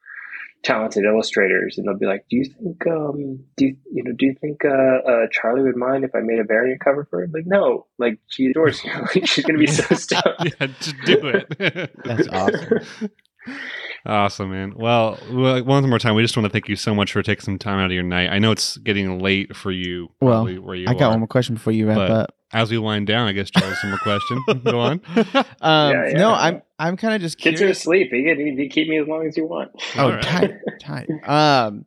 talented 0.63 1.03
illustrators 1.03 1.77
and 1.77 1.87
they'll 1.87 1.97
be 1.97 2.05
like, 2.05 2.25
do 2.29 2.37
you 2.37 2.45
think, 2.45 2.87
um, 2.87 3.43
do 3.57 3.65
you, 3.65 3.77
you 3.91 4.03
know, 4.03 4.11
do 4.17 4.27
you 4.27 4.35
think, 4.39 4.63
uh, 4.63 5.09
uh, 5.09 5.27
Charlie 5.31 5.63
would 5.63 5.75
mind 5.75 6.03
if 6.05 6.15
I 6.15 6.19
made 6.21 6.39
a 6.39 6.45
variant 6.45 6.81
cover 6.81 7.05
for 7.09 7.19
her? 7.19 7.27
Like, 7.33 7.45
no, 7.45 7.87
like 7.97 8.19
she 8.29 8.45
adores 8.45 8.83
you. 8.83 8.91
like, 9.15 9.27
she's 9.27 9.43
going 9.43 9.59
to 9.59 9.65
be 9.65 9.67
so 9.67 9.83
stoked. 9.95 10.45
yeah, 10.45 10.67
just 10.79 10.95
do 11.05 11.27
it. 11.27 11.91
That's 12.05 12.27
awesome. 12.29 13.09
Awesome, 14.05 14.51
man. 14.51 14.73
Well, 14.75 15.17
well, 15.31 15.63
one 15.63 15.87
more 15.89 15.97
time, 15.99 16.15
we 16.15 16.21
just 16.21 16.35
want 16.35 16.45
to 16.45 16.49
thank 16.51 16.67
you 16.67 16.75
so 16.75 16.93
much 16.93 17.13
for 17.13 17.23
taking 17.23 17.41
some 17.43 17.57
time 17.57 17.79
out 17.79 17.85
of 17.85 17.91
your 17.93 18.03
night. 18.03 18.29
I 18.31 18.37
know 18.39 18.51
it's 18.51 18.75
getting 18.77 19.19
late 19.19 19.55
for 19.55 19.71
you. 19.71 20.09
Well, 20.19 20.45
where 20.45 20.75
you 20.75 20.87
I 20.89 20.93
got 20.93 21.03
are. 21.03 21.09
one 21.11 21.19
more 21.19 21.27
question 21.27 21.55
before 21.55 21.71
you 21.73 21.87
wrap 21.87 21.97
But- 21.97 22.11
up. 22.11 22.35
As 22.55 22.69
we 22.69 22.77
wind 22.77 23.07
down, 23.07 23.27
I 23.27 23.31
guess 23.31 23.49
Charles, 23.49 23.81
some 23.81 23.89
more 23.89 23.97
question. 23.99 24.43
Go 24.63 24.79
on. 24.79 25.01
Um, 25.15 25.91
Yeah, 25.91 26.07
yeah. 26.09 26.17
No, 26.19 26.33
I'm 26.35 26.61
I'm 26.77 26.97
kind 26.97 27.15
of 27.15 27.21
just 27.21 27.39
Kids 27.39 27.55
are 27.55 27.57
curious. 27.59 27.79
asleep. 27.79 28.09
You 28.11 28.23
can, 28.35 28.45
you 28.59 28.69
keep 28.69 28.87
me 28.87 28.99
as 28.99 29.07
long 29.07 29.25
as 29.25 29.35
you 29.35 29.47
want. 29.47 29.71
Oh, 29.97 30.03
All 30.03 30.11
right. 30.11 30.21
tight, 30.21 30.51
tight. 30.79 31.09
Um, 31.27 31.85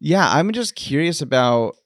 yeah, 0.00 0.28
I'm 0.28 0.50
just 0.50 0.74
curious 0.74 1.20
about 1.22 1.76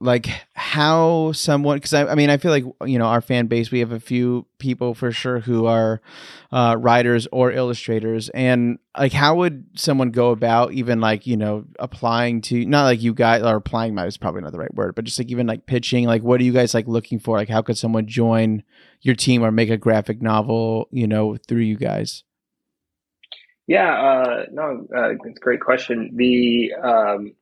like 0.00 0.28
how 0.54 1.32
someone 1.32 1.76
because 1.76 1.92
I, 1.92 2.06
I 2.06 2.14
mean 2.14 2.30
I 2.30 2.36
feel 2.36 2.52
like 2.52 2.64
you 2.86 2.98
know 2.98 3.06
our 3.06 3.20
fan 3.20 3.46
base 3.46 3.72
we 3.72 3.80
have 3.80 3.90
a 3.90 3.98
few 3.98 4.46
people 4.58 4.94
for 4.94 5.10
sure 5.10 5.40
who 5.40 5.66
are 5.66 6.00
uh, 6.52 6.76
writers 6.78 7.26
or 7.32 7.50
illustrators. 7.50 8.28
And 8.28 8.78
like 8.96 9.12
how 9.12 9.34
would 9.36 9.66
someone 9.74 10.10
go 10.12 10.30
about 10.30 10.72
even 10.72 11.00
like 11.00 11.26
you 11.26 11.36
know 11.36 11.64
applying 11.80 12.42
to 12.42 12.64
not 12.64 12.84
like 12.84 13.02
you 13.02 13.12
guys 13.12 13.42
or 13.42 13.56
applying 13.56 13.94
my 13.94 14.06
is 14.06 14.16
probably 14.16 14.42
not 14.42 14.52
the 14.52 14.58
right 14.58 14.74
word 14.74 14.94
but 14.94 15.04
just 15.04 15.18
like 15.18 15.30
even 15.30 15.46
like 15.46 15.66
pitching 15.66 16.06
like 16.06 16.22
what 16.22 16.40
are 16.40 16.44
you 16.44 16.52
guys 16.52 16.74
like 16.74 16.86
looking 16.86 17.18
for? 17.18 17.36
Like 17.36 17.48
how 17.48 17.62
could 17.62 17.78
someone 17.78 18.06
join 18.06 18.62
your 19.00 19.16
team 19.16 19.44
or 19.44 19.50
make 19.50 19.70
a 19.70 19.76
graphic 19.76 20.22
novel 20.22 20.88
you 20.92 21.08
know 21.08 21.36
through 21.48 21.62
you 21.62 21.76
guys? 21.76 22.22
Yeah, 23.66 23.90
uh, 23.90 24.46
no, 24.50 24.86
uh, 24.96 25.10
it's 25.10 25.26
a 25.26 25.40
great 25.40 25.60
question. 25.60 26.12
The 26.16 26.72
um, 26.82 27.34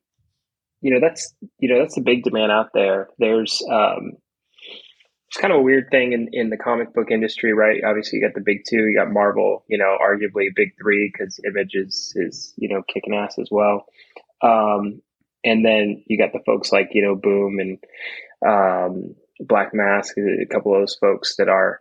you 0.86 0.94
know 0.94 1.00
that's 1.00 1.34
you 1.58 1.68
know 1.68 1.80
that's 1.80 1.98
a 1.98 2.00
big 2.00 2.22
demand 2.22 2.52
out 2.52 2.68
there. 2.72 3.08
There's 3.18 3.60
um, 3.68 4.12
it's 5.26 5.40
kind 5.40 5.52
of 5.52 5.58
a 5.58 5.62
weird 5.62 5.88
thing 5.90 6.12
in, 6.12 6.28
in 6.32 6.50
the 6.50 6.56
comic 6.56 6.94
book 6.94 7.10
industry, 7.10 7.52
right? 7.52 7.82
Obviously, 7.84 8.18
you 8.18 8.24
got 8.24 8.36
the 8.36 8.44
big 8.44 8.58
two, 8.68 8.86
you 8.86 8.96
got 8.96 9.12
Marvel, 9.12 9.64
you 9.68 9.78
know, 9.78 9.96
arguably 10.00 10.46
big 10.54 10.68
three 10.80 11.10
because 11.12 11.40
Image 11.44 11.72
is, 11.74 12.12
is, 12.14 12.54
you 12.56 12.68
know, 12.68 12.82
kicking 12.86 13.14
ass 13.14 13.36
as 13.36 13.48
well. 13.50 13.86
Um, 14.40 15.02
and 15.42 15.64
then 15.64 16.04
you 16.06 16.16
got 16.16 16.32
the 16.32 16.44
folks 16.46 16.70
like, 16.70 16.90
you 16.92 17.02
know, 17.02 17.16
Boom 17.16 17.58
and 17.58 17.78
um, 18.46 19.16
Black 19.40 19.74
Mask, 19.74 20.14
a 20.16 20.46
couple 20.46 20.74
of 20.74 20.82
those 20.82 20.96
folks 21.00 21.34
that 21.36 21.48
are 21.48 21.80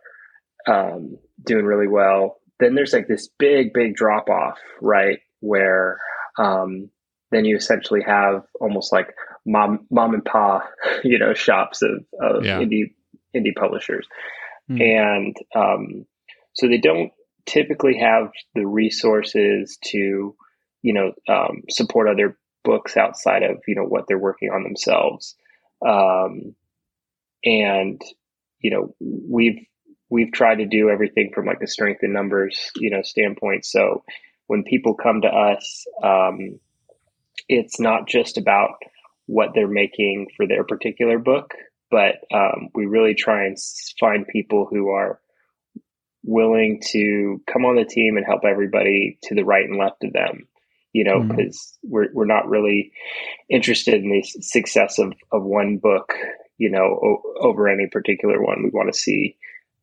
um, 0.66 1.16
doing 1.44 1.64
really 1.64 1.88
well. 1.88 2.40
Then 2.58 2.74
there's 2.74 2.92
like 2.92 3.06
this 3.06 3.28
big, 3.38 3.72
big 3.72 3.94
drop 3.94 4.28
off, 4.28 4.58
right? 4.82 5.20
Where 5.38 6.00
um, 6.36 6.90
then 7.36 7.44
you 7.44 7.56
essentially 7.56 8.02
have 8.02 8.42
almost 8.60 8.92
like 8.92 9.14
mom, 9.44 9.86
mom 9.90 10.14
and 10.14 10.24
pa, 10.24 10.62
you 11.04 11.18
know, 11.18 11.34
shops 11.34 11.82
of, 11.82 12.04
of 12.20 12.44
yeah. 12.44 12.58
indie 12.58 12.94
indie 13.34 13.54
publishers, 13.54 14.06
mm. 14.70 14.80
and 14.80 15.36
um, 15.54 16.06
so 16.54 16.68
they 16.68 16.78
don't 16.78 17.12
typically 17.44 17.96
have 17.98 18.30
the 18.54 18.66
resources 18.66 19.78
to, 19.84 20.34
you 20.82 20.92
know, 20.92 21.12
um, 21.28 21.62
support 21.70 22.08
other 22.08 22.36
books 22.64 22.96
outside 22.96 23.42
of 23.42 23.58
you 23.68 23.76
know 23.76 23.84
what 23.84 24.04
they're 24.08 24.18
working 24.18 24.50
on 24.50 24.62
themselves. 24.62 25.36
Um, 25.86 26.54
and 27.44 28.00
you 28.60 28.70
know 28.70 28.94
we've 29.00 29.64
we've 30.10 30.32
tried 30.32 30.56
to 30.56 30.66
do 30.66 30.90
everything 30.90 31.30
from 31.34 31.46
like 31.46 31.60
a 31.62 31.66
strength 31.66 32.02
in 32.02 32.12
numbers 32.12 32.70
you 32.76 32.90
know 32.90 33.02
standpoint 33.02 33.64
so 33.64 34.02
when 34.46 34.64
people 34.64 34.94
come 34.94 35.20
to 35.22 35.28
us 35.28 35.84
um, 36.02 36.58
it's 37.48 37.78
not 37.80 38.08
just 38.08 38.38
about 38.38 38.70
what 39.26 39.50
they're 39.54 39.68
making 39.68 40.28
for 40.36 40.46
their 40.46 40.64
particular 40.64 41.18
book 41.18 41.52
but 41.90 42.16
um, 42.34 42.68
we 42.74 42.86
really 42.86 43.14
try 43.14 43.44
and 43.44 43.56
find 44.00 44.26
people 44.26 44.66
who 44.68 44.90
are 44.90 45.20
willing 46.24 46.80
to 46.84 47.40
come 47.46 47.64
on 47.64 47.76
the 47.76 47.84
team 47.84 48.16
and 48.16 48.26
help 48.26 48.44
everybody 48.44 49.18
to 49.22 49.34
the 49.34 49.44
right 49.44 49.64
and 49.64 49.78
left 49.78 50.02
of 50.02 50.12
them 50.12 50.48
you 50.92 51.04
know 51.04 51.22
because 51.22 51.56
mm-hmm. 51.84 51.92
we're, 51.92 52.08
we're 52.12 52.26
not 52.26 52.48
really 52.48 52.92
interested 53.48 53.94
in 53.94 54.10
the 54.10 54.22
success 54.22 54.98
of, 54.98 55.12
of 55.32 55.42
one 55.42 55.78
book 55.78 56.12
you 56.58 56.70
know, 56.70 56.84
o- 57.02 57.22
over 57.40 57.68
any 57.68 57.86
particular 57.86 58.42
one. 58.42 58.62
We 58.62 58.70
want 58.70 58.92
to 58.92 58.98
see, 58.98 59.36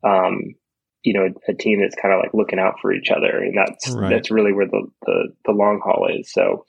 um, 0.03 0.55
you 1.03 1.13
know, 1.13 1.25
a, 1.25 1.51
a 1.51 1.55
team 1.55 1.81
that's 1.81 1.99
kind 2.01 2.13
of 2.13 2.19
like 2.19 2.33
looking 2.33 2.59
out 2.59 2.75
for 2.81 2.93
each 2.93 3.09
other, 3.11 3.37
and 3.37 3.57
that's 3.57 3.89
right. 3.91 4.09
that's 4.09 4.31
really 4.31 4.53
where 4.53 4.67
the, 4.67 4.87
the 5.05 5.33
the 5.45 5.51
long 5.51 5.81
haul 5.83 6.07
is. 6.09 6.31
So, 6.31 6.65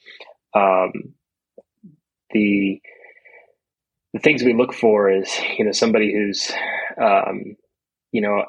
um, 0.55 0.93
the 2.31 2.81
the 4.13 4.21
things 4.21 4.43
we 4.43 4.55
look 4.55 4.73
for 4.73 5.11
is 5.11 5.37
you 5.59 5.65
know 5.65 5.73
somebody 5.73 6.13
who's 6.13 6.53
um, 7.01 7.57
you 8.13 8.21
know 8.21 8.45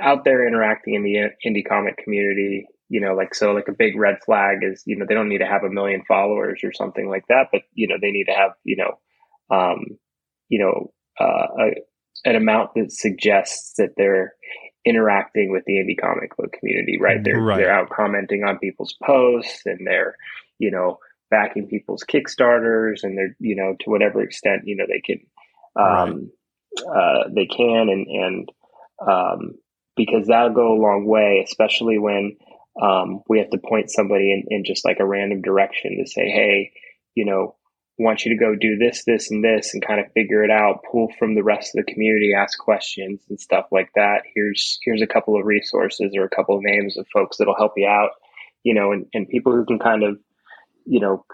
out 0.00 0.24
there 0.24 0.46
interacting 0.46 0.94
in 0.94 1.02
the 1.02 1.30
indie 1.46 1.66
comic 1.66 1.96
community 1.96 2.66
you 2.88 3.00
know 3.00 3.14
like 3.14 3.34
so 3.34 3.52
like 3.52 3.68
a 3.68 3.72
big 3.72 3.96
red 3.96 4.16
flag 4.26 4.58
is 4.62 4.82
you 4.84 4.96
know 4.96 5.06
they 5.08 5.14
don't 5.14 5.28
need 5.28 5.38
to 5.38 5.46
have 5.46 5.62
a 5.62 5.70
million 5.70 6.02
followers 6.06 6.60
or 6.64 6.72
something 6.72 7.08
like 7.08 7.24
that 7.28 7.46
but 7.52 7.62
you 7.72 7.86
know 7.86 7.94
they 8.00 8.10
need 8.10 8.24
to 8.24 8.32
have 8.32 8.50
you 8.64 8.76
know 8.76 8.98
um, 9.50 9.84
you 10.50 10.58
know, 10.58 10.92
uh, 11.18 11.46
a, 11.58 12.28
an 12.28 12.36
amount 12.36 12.70
that 12.74 12.92
suggests 12.92 13.74
that 13.78 13.94
they're 13.96 14.34
interacting 14.84 15.50
with 15.50 15.64
the 15.66 15.74
indie 15.74 15.98
comic 15.98 16.36
book 16.36 16.52
community, 16.58 16.98
right? 17.00 17.22
They're 17.22 17.40
right. 17.40 17.56
they're 17.56 17.72
out 17.72 17.90
commenting 17.90 18.44
on 18.44 18.58
people's 18.58 18.94
posts 19.02 19.62
and 19.64 19.86
they're, 19.86 20.16
you 20.58 20.70
know, 20.70 20.98
backing 21.30 21.68
people's 21.68 22.04
Kickstarters 22.04 23.02
and 23.02 23.16
they're, 23.16 23.36
you 23.38 23.56
know, 23.56 23.76
to 23.80 23.90
whatever 23.90 24.22
extent, 24.22 24.62
you 24.64 24.76
know, 24.76 24.86
they 24.88 25.00
can 25.00 25.20
um 25.76 26.30
right. 26.86 26.96
uh 26.96 27.28
they 27.34 27.46
can 27.46 27.88
and 27.88 28.06
and 28.06 28.52
um 29.08 29.54
because 29.96 30.26
that'll 30.26 30.54
go 30.54 30.72
a 30.72 30.82
long 30.82 31.06
way, 31.06 31.42
especially 31.46 31.98
when 31.98 32.36
um 32.82 33.22
we 33.28 33.38
have 33.38 33.50
to 33.50 33.58
point 33.58 33.90
somebody 33.90 34.32
in, 34.32 34.44
in 34.48 34.64
just 34.64 34.84
like 34.84 34.98
a 35.00 35.06
random 35.06 35.42
direction 35.42 35.98
to 35.98 36.10
say, 36.10 36.28
hey, 36.28 36.72
you 37.14 37.24
know, 37.24 37.56
want 37.98 38.24
you 38.24 38.32
to 38.32 38.42
go 38.42 38.54
do 38.54 38.78
this, 38.78 39.04
this, 39.04 39.30
and 39.30 39.44
this, 39.44 39.74
and 39.74 39.86
kind 39.86 40.00
of 40.00 40.10
figure 40.12 40.42
it 40.42 40.50
out. 40.50 40.80
Pull 40.90 41.12
from 41.18 41.34
the 41.34 41.42
rest 41.42 41.74
of 41.74 41.84
the 41.84 41.92
community, 41.92 42.32
ask 42.34 42.58
questions 42.58 43.20
and 43.28 43.38
stuff 43.38 43.66
like 43.70 43.90
that. 43.94 44.22
Here's 44.34 44.78
here's 44.82 45.02
a 45.02 45.06
couple 45.06 45.38
of 45.38 45.44
resources 45.44 46.14
or 46.16 46.24
a 46.24 46.30
couple 46.30 46.56
of 46.56 46.62
names 46.62 46.96
of 46.96 47.06
folks 47.12 47.36
that'll 47.36 47.56
help 47.56 47.72
you 47.76 47.86
out. 47.86 48.10
You 48.62 48.74
know, 48.74 48.92
and, 48.92 49.06
and 49.14 49.28
people 49.28 49.52
who 49.52 49.64
can 49.64 49.78
kind 49.78 50.02
of, 50.02 50.18
you 50.86 51.00
know, 51.00 51.24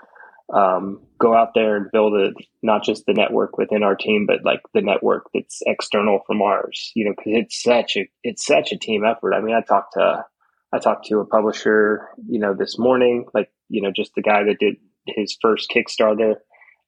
um, 0.54 1.00
go 1.18 1.34
out 1.34 1.50
there 1.54 1.76
and 1.76 1.90
build 1.92 2.14
a 2.14 2.30
not 2.62 2.84
just 2.84 3.04
the 3.06 3.14
network 3.14 3.58
within 3.58 3.82
our 3.82 3.96
team, 3.96 4.26
but 4.26 4.44
like 4.44 4.60
the 4.74 4.82
network 4.82 5.24
that's 5.34 5.62
external 5.66 6.20
from 6.26 6.42
ours. 6.42 6.92
You 6.94 7.06
know, 7.06 7.12
because 7.16 7.32
it's 7.44 7.62
such 7.62 7.96
a 7.96 8.08
it's 8.22 8.44
such 8.46 8.72
a 8.72 8.78
team 8.78 9.04
effort. 9.04 9.34
I 9.34 9.40
mean, 9.40 9.54
I 9.54 9.62
talked 9.62 9.94
to 9.94 10.24
I 10.72 10.78
talked 10.78 11.06
to 11.06 11.18
a 11.20 11.26
publisher, 11.26 12.08
you 12.28 12.40
know, 12.40 12.54
this 12.54 12.78
morning, 12.78 13.26
like 13.34 13.50
you 13.68 13.82
know, 13.82 13.90
just 13.94 14.12
the 14.14 14.22
guy 14.22 14.44
that 14.44 14.58
did 14.58 14.76
his 15.06 15.36
first 15.40 15.70
Kickstarter 15.74 16.36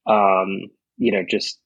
um, 0.08 0.70
you 0.96 1.12
know, 1.12 1.22
just 1.28 1.60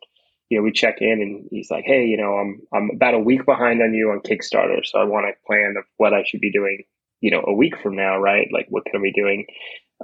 you 0.51 0.59
know, 0.59 0.65
we 0.65 0.73
check 0.73 0.97
in 1.01 1.23
and 1.23 1.49
he's 1.51 1.71
like, 1.71 1.85
"Hey, 1.87 2.05
you 2.05 2.19
know, 2.19 2.35
I'm 2.35 2.61
I'm 2.75 2.91
about 2.95 3.15
a 3.15 3.19
week 3.19 3.47
behind 3.47 3.81
on 3.81 3.95
you 3.95 4.11
on 4.11 4.21
Kickstarter, 4.21 4.85
so 4.85 4.99
I 4.99 5.05
want 5.05 5.27
a 5.27 5.47
plan 5.47 5.77
of 5.79 5.85
what 5.97 6.13
I 6.13 6.25
should 6.27 6.41
be 6.41 6.53
doing, 6.53 6.85
you 7.21 7.31
know, 7.31 7.43
a 7.47 7.55
week 7.55 7.75
from 7.83 7.97
now, 7.97 8.19
right? 8.19 8.49
Like, 8.53 8.67
what 8.69 8.85
can 8.85 9.01
I 9.01 9.03
be 9.03 9.13
doing, 9.13 9.47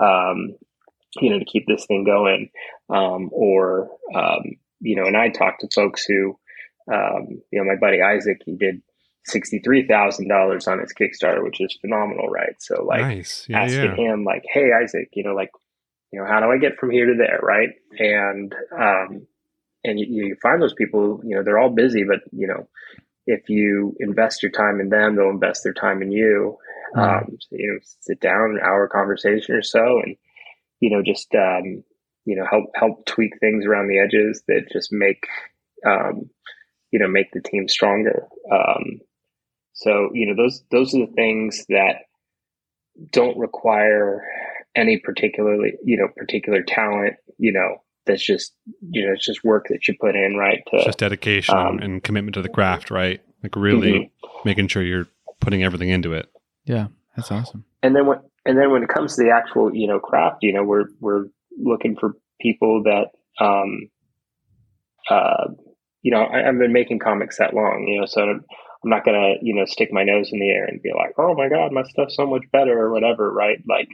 um, 0.01 0.55
you 1.21 1.31
know, 1.31 1.39
to 1.39 1.45
keep 1.45 1.67
this 1.67 1.87
thing 1.87 2.05
going, 2.05 2.51
um, 2.91 3.31
or 3.33 3.91
um, 4.15 4.57
you 4.81 4.97
know, 4.97 5.07
and 5.07 5.17
I 5.17 5.29
talked 5.29 5.61
to 5.61 5.69
folks 5.75 6.05
who, 6.05 6.39
um, 6.93 7.43
you 7.51 7.59
know, 7.59 7.65
my 7.65 7.77
buddy 7.77 8.03
Isaac, 8.03 8.43
he 8.45 8.57
did 8.57 8.83
sixty-three 9.25 9.87
thousand 9.87 10.29
dollars 10.29 10.67
on 10.67 10.81
his 10.81 10.93
Kickstarter, 10.93 11.43
which 11.43 11.61
is 11.61 11.79
phenomenal, 11.81 12.29
right? 12.29 12.55
So, 12.59 12.85
like, 12.85 13.03
nice. 13.03 13.47
yeah, 13.49 13.63
asking 13.63 13.97
yeah. 13.99 14.13
him, 14.13 14.25
like, 14.25 14.45
"Hey, 14.53 14.71
Isaac, 14.73 15.11
you 15.13 15.25
know, 15.25 15.35
like, 15.35 15.51
you 16.13 16.21
know, 16.21 16.27
how 16.27 16.41
do 16.41 16.47
I 16.47 16.59
get 16.59 16.79
from 16.79 16.91
here 16.91 17.07
to 17.07 17.15
there, 17.17 17.41
right? 17.43 17.71
And 17.99 18.55
um, 18.73 19.27
and 19.85 19.99
you, 19.99 20.07
you 20.07 20.37
find 20.43 20.61
those 20.61 20.75
people, 20.75 21.21
you 21.25 21.37
know, 21.37 21.43
they're 21.43 21.59
all 21.59 21.71
busy, 21.71 22.05
but 22.05 22.21
you 22.33 22.47
know, 22.47 22.69
if 23.27 23.49
you 23.49 23.95
invest 24.01 24.43
your 24.43 24.53
time 24.53 24.81
in 24.81 24.89
them, 24.89 25.17
they'll 25.17 25.31
invest 25.31 25.63
their 25.65 25.75
time 25.75 26.03
in 26.03 26.11
you. 26.11 26.57
Mm-hmm. 26.97 27.01
Um, 27.01 27.39
so, 27.41 27.57
you 27.57 27.73
know, 27.73 27.79
sit 28.01 28.21
down, 28.21 28.53
an 28.53 28.61
hour 28.65 28.89
conversation 28.89 29.55
or 29.55 29.63
so, 29.63 30.01
and 30.03 30.17
you 30.81 30.91
know, 30.91 31.03
just 31.03 31.35
um, 31.35 31.83
you 32.25 32.37
know, 32.37 32.47
help 32.49 32.67
help 32.75 33.07
tweak 33.07 33.39
things 33.41 33.65
around 33.65 33.89
the 33.89 33.99
edges 33.99 34.43
that 34.49 34.69
just 34.73 34.93
make 34.93 35.27
um, 35.87 36.31
you 36.91 36.99
know 36.99 37.09
make 37.09 37.31
the 37.33 37.41
team 37.41 37.69
stronger. 37.69 38.27
Um, 38.53 39.01
so 39.73 40.11
you 40.13 40.27
know, 40.27 40.43
those 40.43 40.63
those 40.71 40.95
are 40.95 41.07
the 41.07 41.13
things 41.13 41.65
that 41.69 42.03
don't 43.11 43.39
require 43.39 44.25
any 44.75 44.99
particularly 44.99 45.75
you 45.85 45.97
know 45.97 46.09
particular 46.17 46.63
talent 46.63 47.15
you 47.39 47.53
know 47.53 47.77
that's 48.07 48.25
just 48.25 48.55
you 48.91 49.07
know 49.07 49.13
it's 49.13 49.25
just 49.25 49.45
work 49.45 49.67
that 49.69 49.87
you 49.89 49.95
put 50.01 50.15
in 50.15 50.37
right 50.37 50.63
to 50.69 50.83
just 50.85 50.99
dedication 50.99 51.57
um, 51.57 51.79
and 51.79 52.03
commitment 52.03 52.35
to 52.35 52.43
the 52.43 52.49
craft 52.49 52.91
right 52.91 53.21
like 53.43 53.55
really 53.57 53.93
mm-hmm. 53.93 54.39
making 54.45 54.69
sure 54.69 54.83
you're 54.83 55.09
putting 55.41 55.63
everything 55.63 55.89
into 55.89 56.13
it 56.13 56.31
yeah 56.65 56.89
that's 57.17 57.31
awesome 57.31 57.65
and 57.83 57.95
then 57.95 58.07
when 58.07 58.19
and 58.49 58.59
then 58.59 58.73
when 58.73 58.83
it 58.83 58.89
comes 58.89 59.15
to 59.15 59.23
the 59.23 59.31
actual 59.31 59.75
you 59.75 59.87
know 59.87 60.01
craft 60.01 60.39
you 60.43 60.53
know 60.53 60.65
we're 60.65 60.87
we're 61.01 61.27
looking 61.57 61.97
for 61.97 62.15
people 62.41 62.83
that 62.85 63.11
um 63.45 63.89
uh 65.11 65.47
you 66.03 66.11
know 66.11 66.27
I, 66.27 66.39
have 66.39 66.59
been 66.59 66.73
making 66.73 66.99
comics 66.99 67.39
that 67.39 67.55
long 67.55 67.87
you 67.87 68.01
know 68.01 68.07
so 68.07 68.23
I'm, 68.23 68.45
not 68.85 69.05
gonna 69.05 69.35
you 69.43 69.55
know 69.55 69.65
stick 69.65 69.93
my 69.93 70.05
nose 70.05 70.31
in 70.33 70.41
the 70.41 70.51
air 70.51 70.65
and 70.65 70.83
be 70.83 70.93
like 70.97 71.15
oh 71.19 71.35
my 71.35 71.49
god 71.49 71.73
my 71.73 71.83
stuff's 71.83 72.17
so 72.17 72.27
much 72.27 72.45
better 72.53 72.79
or 72.79 72.93
whatever 72.93 73.33
right 73.33 73.59
like 73.69 73.89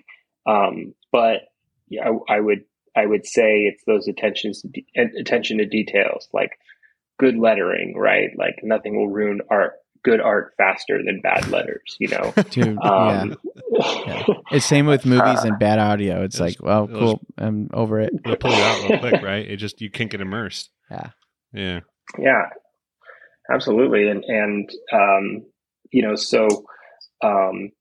um, 0.47 0.95
but 1.13 1.43
yeah, 1.89 2.09
I, 2.09 2.37
I, 2.37 2.41
would 2.41 2.65
I 2.97 3.07
would 3.07 3.27
say 3.27 3.63
it's 3.63 3.83
those 3.87 4.09
attentions 4.09 4.63
attention 4.97 5.59
to 5.59 5.67
details, 5.67 6.29
like 6.33 6.51
good 7.19 7.37
lettering, 7.37 7.95
right? 7.97 8.31
Like 8.37 8.57
nothing 8.63 8.97
will 8.97 9.09
ruin 9.09 9.41
art, 9.51 9.75
good 10.05 10.21
art 10.21 10.53
faster 10.57 11.03
than 11.05 11.21
bad 11.21 11.49
letters, 11.49 11.97
you 11.99 12.09
know. 12.09 12.33
Dude, 12.51 12.79
um, 12.83 13.37
yeah. 13.73 14.05
yeah. 14.07 14.27
It's 14.53 14.67
same 14.67 14.87
with 14.87 15.05
movies 15.05 15.41
uh, 15.41 15.47
and 15.47 15.59
bad 15.59 15.79
audio. 15.79 16.23
It's, 16.23 16.39
like, 16.39 16.57
well, 16.61 16.87
cool, 16.87 17.21
I'm 17.39 17.71
over 17.73 18.01
it. 18.01 18.13
It'll 18.25 18.37
pull 18.37 18.53
you 18.53 18.63
out 18.63 18.89
real 18.89 18.99
quick, 19.01 19.23
right? 19.23 19.49
It 19.49 19.57
just 19.57 19.81
you 19.81 19.91
can't 19.91 20.11
get 20.11 20.21
immersed. 20.21 20.71
Yeah. 20.91 21.11
Yeah. 21.53 21.81
Yeah. 22.19 22.43
Absolutely, 23.51 24.09
and 24.09 24.25
and 24.25 24.71
um, 24.93 25.47
you 25.91 26.03
know, 26.03 26.15
so 26.15 26.49
um, 27.23 27.73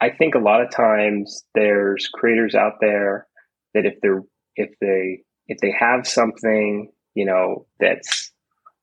I 0.00 0.10
think 0.10 0.34
a 0.34 0.38
lot 0.40 0.62
of 0.62 0.70
times 0.70 1.44
there's 1.54 2.08
creators 2.12 2.54
out 2.54 2.74
there 2.80 3.26
that 3.74 3.86
if 3.86 3.94
they're 4.02 4.22
if 4.54 4.70
they 4.80 5.22
if 5.48 5.58
they 5.58 5.72
have 5.76 6.06
something 6.06 6.92
you 7.14 7.24
know 7.26 7.66
that's 7.80 8.30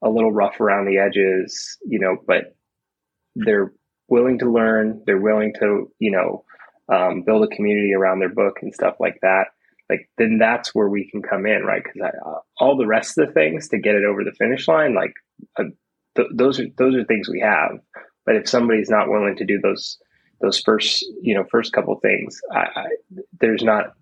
a 0.03 0.09
little 0.09 0.31
rough 0.31 0.59
around 0.59 0.85
the 0.85 0.97
edges, 0.97 1.77
you 1.85 1.99
know, 1.99 2.17
but 2.27 2.56
they're 3.45 3.71
willing 4.07 4.39
to 4.39 4.51
learn, 4.51 5.03
they're 5.05 5.21
willing 5.21 5.53
to 5.59 5.91
you 5.99 6.11
know 6.11 6.43
um, 6.93 7.23
build 7.23 7.43
a 7.43 7.55
community 7.55 7.93
around 7.93 8.19
their 8.19 8.33
book 8.33 8.57
and 8.61 8.73
stuff 8.73 8.95
like 8.99 9.19
that. 9.21 9.45
Like 9.89 10.09
then 10.17 10.37
that's 10.37 10.75
where 10.75 10.89
we 10.89 11.09
can 11.09 11.21
come 11.21 11.45
in, 11.45 11.63
right? 11.63 11.81
Because 11.83 12.11
uh, 12.25 12.39
all 12.59 12.77
the 12.77 12.85
rest 12.87 13.17
of 13.17 13.27
the 13.27 13.33
things 13.33 13.69
to 13.69 13.79
get 13.79 13.95
it 13.95 14.03
over 14.03 14.23
the 14.23 14.33
finish 14.37 14.67
line, 14.67 14.93
like 14.95 15.13
a 15.57 15.63
th- 16.15 16.29
those 16.33 16.59
are 16.59 16.65
those 16.77 16.95
are 16.95 17.05
things 17.05 17.29
we 17.29 17.39
have. 17.39 17.79
But 18.25 18.35
if 18.35 18.49
somebody's 18.49 18.89
not 18.89 19.09
willing 19.09 19.37
to 19.37 19.45
do 19.45 19.59
those 19.61 19.97
those 20.41 20.59
first 20.59 21.05
you 21.21 21.33
know 21.33 21.45
first 21.49 21.71
couple 21.73 21.95
things, 21.99 22.39
I, 22.51 22.59
I, 22.75 22.85
there's 23.39 23.63
not 23.63 23.93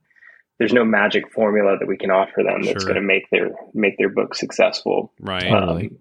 there's 0.58 0.74
no 0.74 0.86
magic 0.86 1.32
formula 1.32 1.78
that 1.80 1.88
we 1.88 1.98
can 1.98 2.10
offer 2.12 2.41
them 2.43 2.63
that's 2.63 2.84
Sure. 2.84 2.93
going 2.93 3.02
to 3.02 3.08
make 3.08 3.30
their 3.30 3.52
make 3.74 3.98
their 3.98 4.10
book 4.10 4.34
successful. 4.34 5.13
Right. 5.19 5.52
Um, 5.52 5.98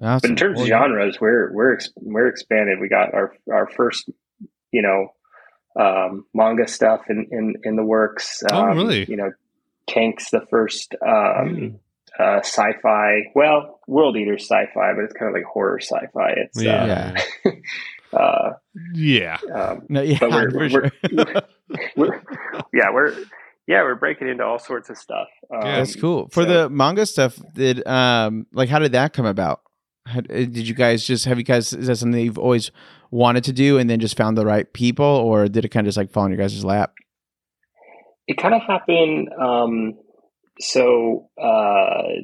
Awesome. 0.00 0.20
but 0.22 0.30
in 0.30 0.36
terms 0.36 0.56
Well, 0.56 0.64
of 0.64 0.68
genres, 0.68 1.20
we're 1.20 1.52
we're 1.52 1.78
we're 1.96 2.28
expanded. 2.28 2.78
We 2.80 2.88
got 2.88 3.14
our 3.14 3.34
our 3.52 3.66
first, 3.68 4.08
you 4.72 4.82
know, 4.82 5.08
um, 5.82 6.24
manga 6.34 6.66
stuff 6.68 7.02
in, 7.08 7.26
in 7.30 7.54
in 7.64 7.76
the 7.76 7.84
works. 7.84 8.42
Oh, 8.52 8.70
Um, 8.70 8.76
really? 8.78 9.04
You 9.08 9.16
know, 9.16 9.30
Tank's 9.88 10.30
the 10.30 10.40
first 10.50 10.94
um, 11.06 11.54
Hmm. 12.18 12.22
uh, 12.22 12.38
sci-fi. 12.40 13.30
Well, 13.34 13.80
World 13.86 14.16
Eater 14.16 14.38
sci-fi, 14.38 14.92
but 14.94 15.04
it's 15.04 15.14
kind 15.14 15.28
of 15.28 15.34
like 15.34 15.44
horror 15.44 15.80
sci-fi. 15.80 16.32
It's 16.36 16.62
Yeah. 16.62 17.14
uh, 18.12 18.16
uh, 18.16 18.50
Yeah. 18.94 19.38
um, 19.52 19.82
No, 19.88 20.02
yeah, 20.02 20.18
but 20.20 20.30
we're- 20.30 20.52
we're- 20.54 20.70
sure. 20.70 20.90
we're, 21.96 22.22
yeah, 22.72 22.90
we're 22.92 23.14
yeah 23.66 23.82
we're 23.82 23.94
breaking 23.96 24.28
into 24.28 24.44
all 24.44 24.58
sorts 24.58 24.90
of 24.90 24.96
stuff. 24.96 25.28
Um, 25.52 25.60
Yeah, 25.62 25.76
That's 25.78 25.96
cool. 25.96 26.28
For 26.30 26.44
so- 26.44 26.48
the 26.48 26.70
manga 26.70 27.04
stuff, 27.06 27.38
did 27.54 27.86
um 27.86 28.46
like 28.52 28.68
how 28.68 28.78
did 28.78 28.92
that 28.92 29.12
come 29.12 29.26
about? 29.26 29.60
Uh, 30.16 30.20
did 30.20 30.68
you 30.68 30.74
guys 30.74 31.04
just 31.04 31.24
have 31.26 31.38
you 31.38 31.44
guys 31.44 31.72
is 31.72 31.86
that 31.86 31.96
something 31.96 32.20
you've 32.20 32.38
always 32.38 32.70
wanted 33.10 33.44
to 33.44 33.52
do 33.52 33.78
and 33.78 33.88
then 33.88 34.00
just 34.00 34.16
found 34.16 34.36
the 34.36 34.46
right 34.46 34.72
people, 34.72 35.04
or 35.04 35.48
did 35.48 35.64
it 35.64 35.68
kind 35.68 35.86
of 35.86 35.88
just 35.88 35.98
like 35.98 36.10
fall 36.10 36.24
in 36.24 36.30
your 36.30 36.38
guys' 36.38 36.64
lap? 36.64 36.94
it 38.28 38.36
kind 38.36 38.54
of 38.54 38.62
happened. 38.62 39.30
Um, 39.40 39.94
so 40.60 41.30
uh, 41.42 42.20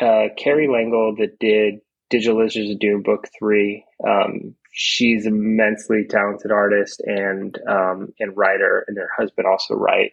uh, 0.00 0.28
Carrie 0.38 0.68
Langle 0.68 1.16
that 1.18 1.38
did 1.40 1.80
Digital 2.08 2.42
Lizards 2.42 2.70
of 2.70 2.78
Doom 2.78 3.02
Book 3.02 3.26
Three. 3.38 3.84
Um, 4.06 4.54
she's 4.72 5.26
an 5.26 5.34
immensely 5.34 6.06
talented 6.08 6.52
artist 6.52 7.02
and 7.04 7.58
um, 7.68 8.12
and 8.20 8.36
writer, 8.36 8.84
and 8.86 8.96
her 8.96 9.10
husband 9.14 9.46
also 9.46 9.74
write. 9.74 10.12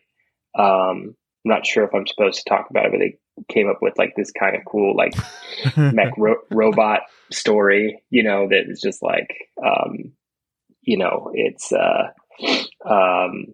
Um, 0.57 1.15
I'm 1.45 1.49
not 1.49 1.65
sure 1.65 1.83
if 1.83 1.93
I'm 1.93 2.07
supposed 2.07 2.43
to 2.43 2.49
talk 2.49 2.69
about 2.69 2.85
it, 2.85 2.91
but 2.91 2.99
they 2.99 3.17
came 3.49 3.69
up 3.69 3.79
with 3.81 3.97
like 3.97 4.13
this 4.15 4.31
kind 4.31 4.55
of 4.55 4.63
cool 4.65 4.95
like 4.95 5.13
mech 5.77 6.13
ro- 6.17 6.41
robot 6.51 7.01
story, 7.31 8.01
you 8.09 8.23
know, 8.23 8.47
that 8.47 8.63
is 8.67 8.81
just 8.81 9.03
like, 9.03 9.29
um, 9.63 10.13
you 10.81 10.97
know, 10.97 11.31
it's, 11.33 11.71
uh, 11.71 12.11
um, 12.85 13.47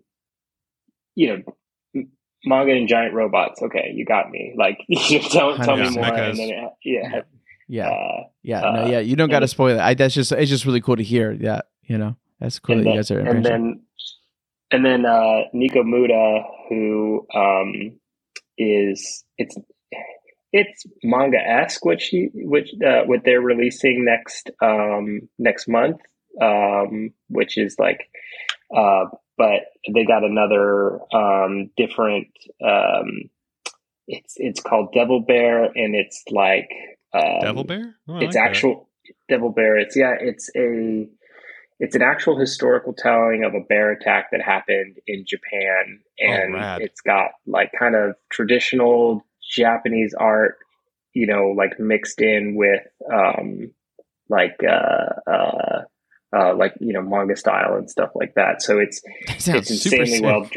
you 1.15 1.43
know, 1.95 2.03
manga 2.45 2.73
and 2.73 2.87
giant 2.87 3.13
robots. 3.13 3.61
Okay, 3.61 3.91
you 3.93 4.05
got 4.05 4.29
me. 4.29 4.53
Like, 4.57 4.79
tell, 5.31 5.57
tell 5.57 5.77
me 5.77 5.89
more. 5.89 6.05
And 6.05 6.37
then, 6.37 6.49
it, 6.49 6.73
yeah, 6.83 7.21
yeah, 7.67 7.89
uh, 7.89 8.23
yeah, 8.41 8.61
uh, 8.61 8.71
no, 8.71 8.87
yeah. 8.87 8.99
You 8.99 9.15
don't 9.15 9.29
got 9.29 9.39
to 9.39 9.47
spoil 9.47 9.75
it. 9.75 9.79
I 9.79 9.93
that's 9.93 10.15
just 10.15 10.31
it's 10.31 10.49
just 10.49 10.65
really 10.65 10.81
cool 10.81 10.95
to 10.95 11.03
hear. 11.03 11.31
Yeah, 11.31 11.61
you 11.83 11.97
know, 11.97 12.15
that's 12.39 12.59
cool 12.59 12.77
that 12.77 12.83
then, 12.83 12.93
you 12.93 12.97
guys 12.97 13.11
are. 13.11 13.19
and 13.19 13.45
then, 13.45 13.81
and 14.71 14.85
then 14.85 15.05
uh, 15.05 15.41
Nico 15.53 15.83
Muda, 15.83 16.43
who 16.69 17.25
um, 17.33 17.99
is 18.57 19.23
it's 19.37 19.55
it's 20.51 20.83
manga 21.03 21.37
esque, 21.37 21.83
which 21.85 22.05
he 22.05 22.29
which 22.33 22.69
uh, 22.85 23.03
what 23.05 23.21
they're 23.23 23.41
releasing 23.41 24.05
next 24.05 24.49
um, 24.61 25.21
next 25.37 25.67
month, 25.67 25.97
um, 26.41 27.11
which 27.27 27.57
is 27.57 27.75
like, 27.79 28.09
uh, 28.75 29.05
but 29.37 29.61
they 29.93 30.05
got 30.05 30.23
another 30.23 30.99
um, 31.13 31.69
different. 31.77 32.27
Um, 32.63 33.29
it's 34.07 34.33
it's 34.37 34.59
called 34.59 34.91
Devil 34.93 35.21
Bear, 35.21 35.65
and 35.65 35.95
it's 35.95 36.23
like 36.31 36.69
um, 37.13 37.39
Devil 37.41 37.63
Bear? 37.63 37.95
Oh, 38.07 38.17
it's 38.17 38.23
like 38.23 38.33
that. 38.33 38.49
actual 38.49 38.89
devil 39.27 39.49
bear 39.49 39.77
it's 39.77 39.95
yeah 39.95 40.15
it's 40.19 40.49
a 40.55 41.07
it's 41.79 41.95
an 41.95 42.01
actual 42.01 42.37
historical 42.37 42.93
telling 42.93 43.43
of 43.45 43.53
a 43.53 43.61
bear 43.61 43.91
attack 43.91 44.31
that 44.31 44.41
happened 44.41 44.97
in 45.07 45.25
japan 45.27 45.99
and 46.19 46.53
rad. 46.53 46.81
it's 46.81 47.01
got 47.01 47.31
like 47.47 47.71
kind 47.77 47.95
of 47.95 48.15
traditional 48.29 49.25
japanese 49.55 50.13
art 50.13 50.57
you 51.13 51.25
know 51.27 51.47
like 51.57 51.79
mixed 51.79 52.21
in 52.21 52.55
with 52.55 52.83
um 53.13 53.71
like 54.29 54.57
uh 54.67 55.29
uh 55.31 55.81
uh 56.35 56.53
like 56.55 56.73
you 56.79 56.93
know 56.93 57.01
manga 57.01 57.35
style 57.35 57.75
and 57.75 57.89
stuff 57.89 58.11
like 58.15 58.33
that 58.35 58.61
so 58.61 58.77
it's 58.79 59.01
That 59.45 59.55
it's 59.57 59.71
insanely 59.71 60.21
well 60.21 60.47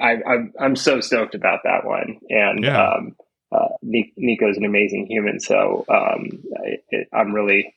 I, 0.00 0.16
I'm 0.26 0.52
I'm 0.60 0.76
so 0.76 1.00
stoked 1.00 1.34
about 1.34 1.60
that 1.64 1.84
one, 1.84 2.18
and 2.28 2.64
Yeah. 2.64 2.82
um, 2.82 3.16
uh, 3.52 3.68
Ni- 3.82 4.12
Nico's 4.16 4.56
an 4.56 4.64
amazing 4.64 5.06
human. 5.06 5.40
So 5.40 5.84
um, 5.88 6.28
I, 6.58 7.04
I'm 7.16 7.32
really 7.32 7.74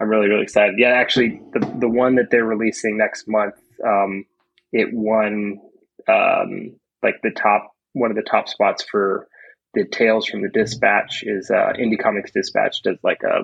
I'm 0.00 0.08
really 0.08 0.28
really 0.28 0.42
excited. 0.42 0.76
Yeah, 0.78 0.90
actually, 0.90 1.40
the 1.52 1.60
the 1.78 1.88
one 1.88 2.16
that 2.16 2.30
they're 2.30 2.44
releasing 2.44 2.96
next 2.96 3.28
month, 3.28 3.54
um, 3.84 4.24
it 4.72 4.88
won 4.92 5.60
um, 6.08 6.76
like 7.02 7.16
the 7.22 7.30
top 7.30 7.72
one 7.92 8.10
of 8.10 8.16
the 8.16 8.22
top 8.22 8.48
spots 8.48 8.84
for 8.90 9.28
the 9.74 9.84
Tales 9.84 10.26
from 10.26 10.42
the 10.42 10.48
Dispatch 10.48 11.22
is 11.22 11.50
uh, 11.50 11.72
Indie 11.78 12.00
Comics 12.00 12.32
Dispatch 12.32 12.82
does 12.82 12.98
like 13.02 13.22
a 13.22 13.42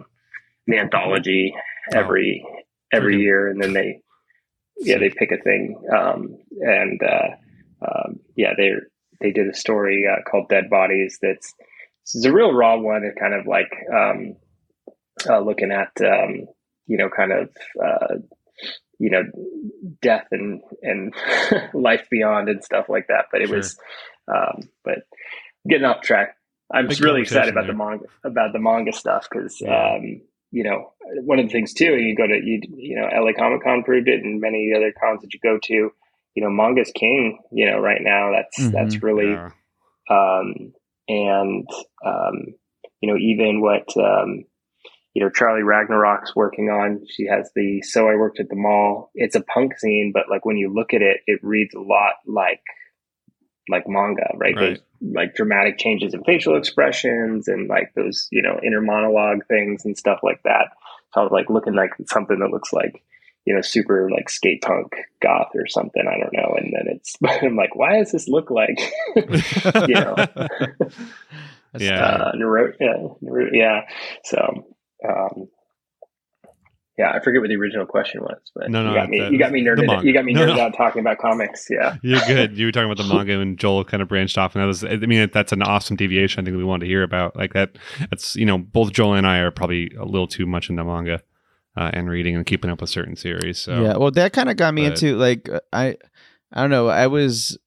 an 0.66 0.78
anthology 0.78 1.54
every 1.92 2.44
every 2.92 3.16
Freaking- 3.16 3.20
year, 3.20 3.48
and 3.48 3.62
then 3.62 3.72
they 3.72 4.00
yeah 4.78 4.98
they 4.98 5.10
pick 5.10 5.32
a 5.32 5.42
thing 5.42 5.80
um, 5.94 6.38
and 6.60 7.00
uh, 7.02 7.86
um, 7.86 8.20
yeah 8.34 8.52
they 8.56 8.72
they 9.20 9.30
did 9.30 9.48
a 9.48 9.54
story 9.54 10.04
uh, 10.10 10.22
called 10.30 10.48
Dead 10.48 10.68
Bodies 10.70 11.18
that's 11.20 11.54
it's 12.14 12.24
a 12.24 12.32
real 12.32 12.52
raw 12.52 12.76
one. 12.76 13.02
And 13.02 13.18
kind 13.18 13.34
of 13.34 13.46
like 13.46 13.72
um, 13.92 14.36
uh, 15.28 15.40
looking 15.40 15.72
at 15.72 15.90
um, 16.04 16.46
you 16.86 16.96
know 16.98 17.08
kind 17.08 17.32
of 17.32 17.48
uh, 17.82 18.14
you 18.98 19.10
know 19.10 19.22
death 20.02 20.26
and 20.30 20.60
and 20.82 21.14
life 21.74 22.06
beyond 22.10 22.48
and 22.48 22.62
stuff 22.64 22.86
like 22.88 23.06
that 23.08 23.26
but 23.32 23.40
it 23.42 23.48
Sure. 23.48 23.56
was 23.58 23.78
um, 24.28 24.68
but 24.84 24.98
getting 25.68 25.84
off 25.84 26.00
track 26.02 26.36
I'm 26.72 26.84
Big 26.84 26.90
just 26.90 27.00
really 27.02 27.22
excited 27.22 27.50
about 27.52 27.66
the 27.66 27.72
manga 27.74 28.04
about 28.24 28.52
the 28.52 28.58
manga 28.58 28.92
stuff 28.92 29.26
because 29.30 29.60
Yeah. 29.60 29.96
um, 29.96 30.20
you 30.50 30.64
know 30.64 30.92
one 31.22 31.38
of 31.38 31.46
the 31.46 31.52
things 31.52 31.72
too 31.74 31.96
you 31.96 32.16
go 32.16 32.26
to 32.26 32.34
you 32.34 32.60
you 32.76 32.96
know 32.96 33.06
LA 33.06 33.32
Comic 33.36 33.62
Con 33.62 33.82
proved 33.84 34.08
it 34.08 34.22
and 34.22 34.40
many 34.40 34.72
other 34.76 34.92
cons 34.98 35.22
that 35.22 35.32
you 35.34 35.40
go 35.42 35.58
to 35.64 35.74
you 35.74 36.42
know 36.42 36.50
manga's 36.50 36.90
king 36.94 37.38
you 37.52 37.70
know 37.70 37.78
right 37.78 38.00
now 38.02 38.32
that's 38.32 38.58
Mhm. 38.58 38.72
that's 38.72 39.02
really 39.02 39.30
Yeah. 39.32 39.50
um, 40.10 40.72
and 41.08 41.68
um, 42.04 42.54
you 43.00 43.10
know 43.10 43.18
even 43.18 43.60
what 43.60 43.88
um, 43.96 44.44
you 45.16 45.22
know 45.24 45.30
Charlie 45.30 45.62
Ragnarok's 45.62 46.36
working 46.36 46.68
on. 46.68 47.06
She 47.08 47.24
has 47.26 47.50
the 47.56 47.80
so 47.80 48.06
I 48.06 48.16
worked 48.16 48.38
at 48.38 48.50
the 48.50 48.54
mall. 48.54 49.10
It's 49.14 49.34
a 49.34 49.40
punk 49.40 49.78
scene, 49.78 50.10
but 50.12 50.24
like 50.28 50.44
when 50.44 50.58
you 50.58 50.70
look 50.70 50.92
at 50.92 51.00
it, 51.00 51.20
it 51.26 51.40
reads 51.42 51.74
a 51.74 51.80
lot 51.80 52.16
like 52.26 52.60
like 53.70 53.84
manga, 53.88 54.28
right? 54.36 54.54
Right. 54.54 54.60
Those 54.76 54.78
like 55.14 55.34
dramatic 55.34 55.78
changes 55.78 56.12
in 56.12 56.22
facial 56.24 56.58
expressions 56.58 57.48
and 57.48 57.66
like 57.66 57.94
those 57.96 58.28
you 58.30 58.42
know 58.42 58.60
inner 58.62 58.82
monologue 58.82 59.46
things 59.48 59.86
and 59.86 59.96
stuff 59.96 60.18
like 60.22 60.42
that. 60.44 60.66
So 61.14 61.22
I 61.22 61.24
was 61.24 61.32
like 61.32 61.48
looking 61.48 61.72
like 61.74 61.92
something 62.10 62.38
that 62.38 62.50
looks 62.50 62.74
like 62.74 63.02
you 63.46 63.54
know 63.54 63.62
super 63.62 64.10
like 64.10 64.28
skate 64.28 64.60
punk 64.60 64.92
goth 65.22 65.52
or 65.54 65.66
something. 65.66 66.04
I 66.06 66.18
don't 66.20 66.34
know. 66.34 66.56
And 66.58 66.74
then 66.74 66.94
it's 66.94 67.16
I'm 67.42 67.56
like, 67.56 67.74
why 67.74 68.00
does 68.00 68.12
this 68.12 68.28
look 68.28 68.50
like 68.50 68.78
you 69.16 69.94
know 69.94 70.14
Yeah. 71.78 72.00
tight. 72.00 72.20
uh, 72.20 72.32
Naruto, 72.36 72.74
yeah, 72.80 72.96
Naruto, 73.22 73.48
yeah. 73.52 73.80
So, 74.24 74.75
um, 75.08 75.48
yeah, 76.98 77.10
I 77.12 77.20
forget 77.20 77.42
what 77.42 77.48
the 77.48 77.56
original 77.56 77.84
question 77.84 78.22
was, 78.22 78.38
but 78.54 78.70
No, 78.70 78.82
no, 78.82 78.88
you 78.90 78.94
got 78.96 79.08
me. 79.10 79.20
that- 79.20 79.32
You 79.32 79.38
got 79.38 79.52
me 79.52 79.62
nerded. 79.62 79.86
manga. 79.86 80.06
You 80.06 80.14
got 80.14 80.24
me 80.24 80.34
nerded 80.34 80.56
no. 80.56 80.62
out 80.62 80.74
talking 80.74 81.00
about 81.00 81.18
comics. 81.18 81.66
Yeah, 81.68 81.96
You're 82.02 82.20
good. 82.26 82.56
You 82.56 82.66
were 82.66 82.72
talking 82.72 82.90
about 82.90 83.02
the 83.06 83.14
manga, 83.14 83.38
and 83.38 83.58
Joel 83.58 83.84
kind 83.84 84.02
of 84.02 84.08
branched 84.08 84.38
off, 84.38 84.54
and 84.54 84.62
that 84.62 84.66
was. 84.66 84.82
I 84.82 84.96
mean, 84.96 85.28
that's 85.32 85.52
an 85.52 85.62
awesome 85.62 85.96
deviation. 85.96 86.40
I 86.40 86.44
think 86.46 86.56
we 86.56 86.64
wanted 86.64 86.86
to 86.86 86.90
hear 86.90 87.02
about 87.02 87.36
like 87.36 87.52
that. 87.52 87.76
That's 88.10 88.34
you 88.34 88.46
know, 88.46 88.56
both 88.56 88.92
Joel 88.92 89.12
and 89.14 89.26
I 89.26 89.38
are 89.40 89.50
probably 89.50 89.90
a 89.98 90.06
little 90.06 90.26
too 90.26 90.46
much 90.46 90.70
into 90.70 90.84
manga 90.84 91.20
uh, 91.76 91.90
and 91.92 92.08
reading 92.08 92.34
and 92.34 92.46
keeping 92.46 92.70
up 92.70 92.80
with 92.80 92.88
certain 92.88 93.14
series. 93.16 93.58
So 93.58 93.82
yeah, 93.82 93.96
well, 93.98 94.10
that 94.12 94.32
kind 94.32 94.48
of 94.48 94.56
got 94.56 94.72
me 94.72 94.84
but- 94.88 95.02
into 95.02 95.16
like 95.18 95.50
uh, 95.50 95.60
I, 95.74 95.98
I 96.50 96.62
don't 96.62 96.70
know. 96.70 96.88
I 96.88 97.08
was 97.08 97.58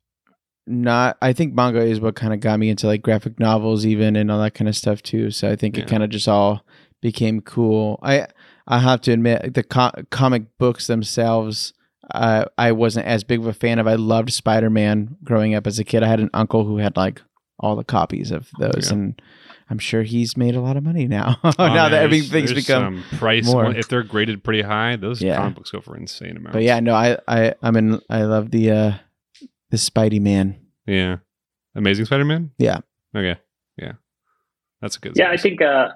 not. 0.65 1.20
I 1.22 1.34
think 1.34 1.54
manga 1.54 1.82
is 1.82 2.00
what 2.00 2.15
kind 2.15 2.34
of 2.34 2.39
got 2.39 2.58
me 2.60 2.70
into 2.72 2.88
like 2.88 3.04
graphic 3.04 3.39
novels, 3.39 3.86
even 3.86 4.15
and 4.15 4.32
all 4.32 4.42
that 4.42 4.56
kind 4.56 4.68
of 4.68 4.76
stuff 4.76 5.04
too. 5.04 5.30
So 5.30 5.52
I 5.52 5.56
think 5.56 5.78
Yeah. 5.78 5.84
it 5.84 5.88
kind 5.88 6.02
of 6.02 6.10
just 6.10 6.28
all 6.28 6.65
became 7.02 7.42
cool. 7.42 8.00
I 8.04 8.28
I 8.68 8.80
have 8.80 9.02
to 9.02 9.12
admit 9.12 9.54
the 9.54 9.64
co- 9.64 9.92
comic 10.10 10.58
books 10.58 10.88
themselves. 10.88 11.74
Uh, 12.12 12.46
I 12.58 12.72
wasn't 12.72 13.06
as 13.06 13.24
big 13.24 13.40
of 13.40 13.46
a 13.48 13.54
fan 13.54 13.78
of. 13.80 13.88
I 13.88 13.96
loved 13.96 14.32
Spider 14.34 14.70
Man 14.70 15.16
growing 15.24 15.54
up 15.56 15.68
as 15.68 15.78
a 15.80 15.84
kid. 15.84 16.04
I 16.04 16.08
had 16.08 16.20
an 16.20 16.30
uncle 16.34 16.66
who 16.66 16.78
had 16.78 16.98
like 16.98 17.22
all 17.60 17.76
the 17.76 17.84
copies 17.84 18.32
of 18.32 18.50
those, 18.58 18.88
Yeah. 18.88 18.94
and 18.98 19.22
I'm 19.70 19.78
sure 19.80 20.02
he's 20.02 20.36
made 20.38 20.56
a 20.56 20.62
lot 20.62 20.78
of 20.78 20.84
money 20.84 21.08
now. 21.08 21.38
Oh, 21.44 21.52
now 21.60 21.74
man, 21.74 21.92
that 21.92 22.04
everything's 22.04 22.54
become 22.54 23.04
price. 23.18 23.46
more. 23.46 23.72
If 23.76 23.88
they're 23.90 24.02
graded 24.04 24.44
pretty 24.44 24.62
high, 24.64 24.96
those 24.96 25.22
Yeah. 25.22 25.36
comic 25.36 25.56
books 25.56 25.72
go 25.72 25.82
for 25.82 25.96
insane 25.98 26.38
amounts. 26.38 26.54
But 26.54 26.64
yeah, 26.64 26.80
no, 26.80 26.96
I 26.96 27.18
I 27.28 27.54
I'm 27.62 27.76
in. 27.76 28.02
I 28.10 28.24
love 28.24 28.50
the 28.52 28.72
uh 28.72 28.94
the 29.70 29.78
Spidey 29.78 30.20
Man. 30.22 30.56
yeah, 30.88 31.18
Amazing 31.76 32.06
Spider-Man. 32.06 32.52
Yeah. 32.58 32.80
Okay. 33.16 33.40
Yeah, 33.78 33.94
that's 34.82 34.96
a 34.98 35.00
good. 35.00 35.14
Yeah, 35.16 35.30
I 35.30 35.38
think 35.38 35.62
uh, 35.62 35.90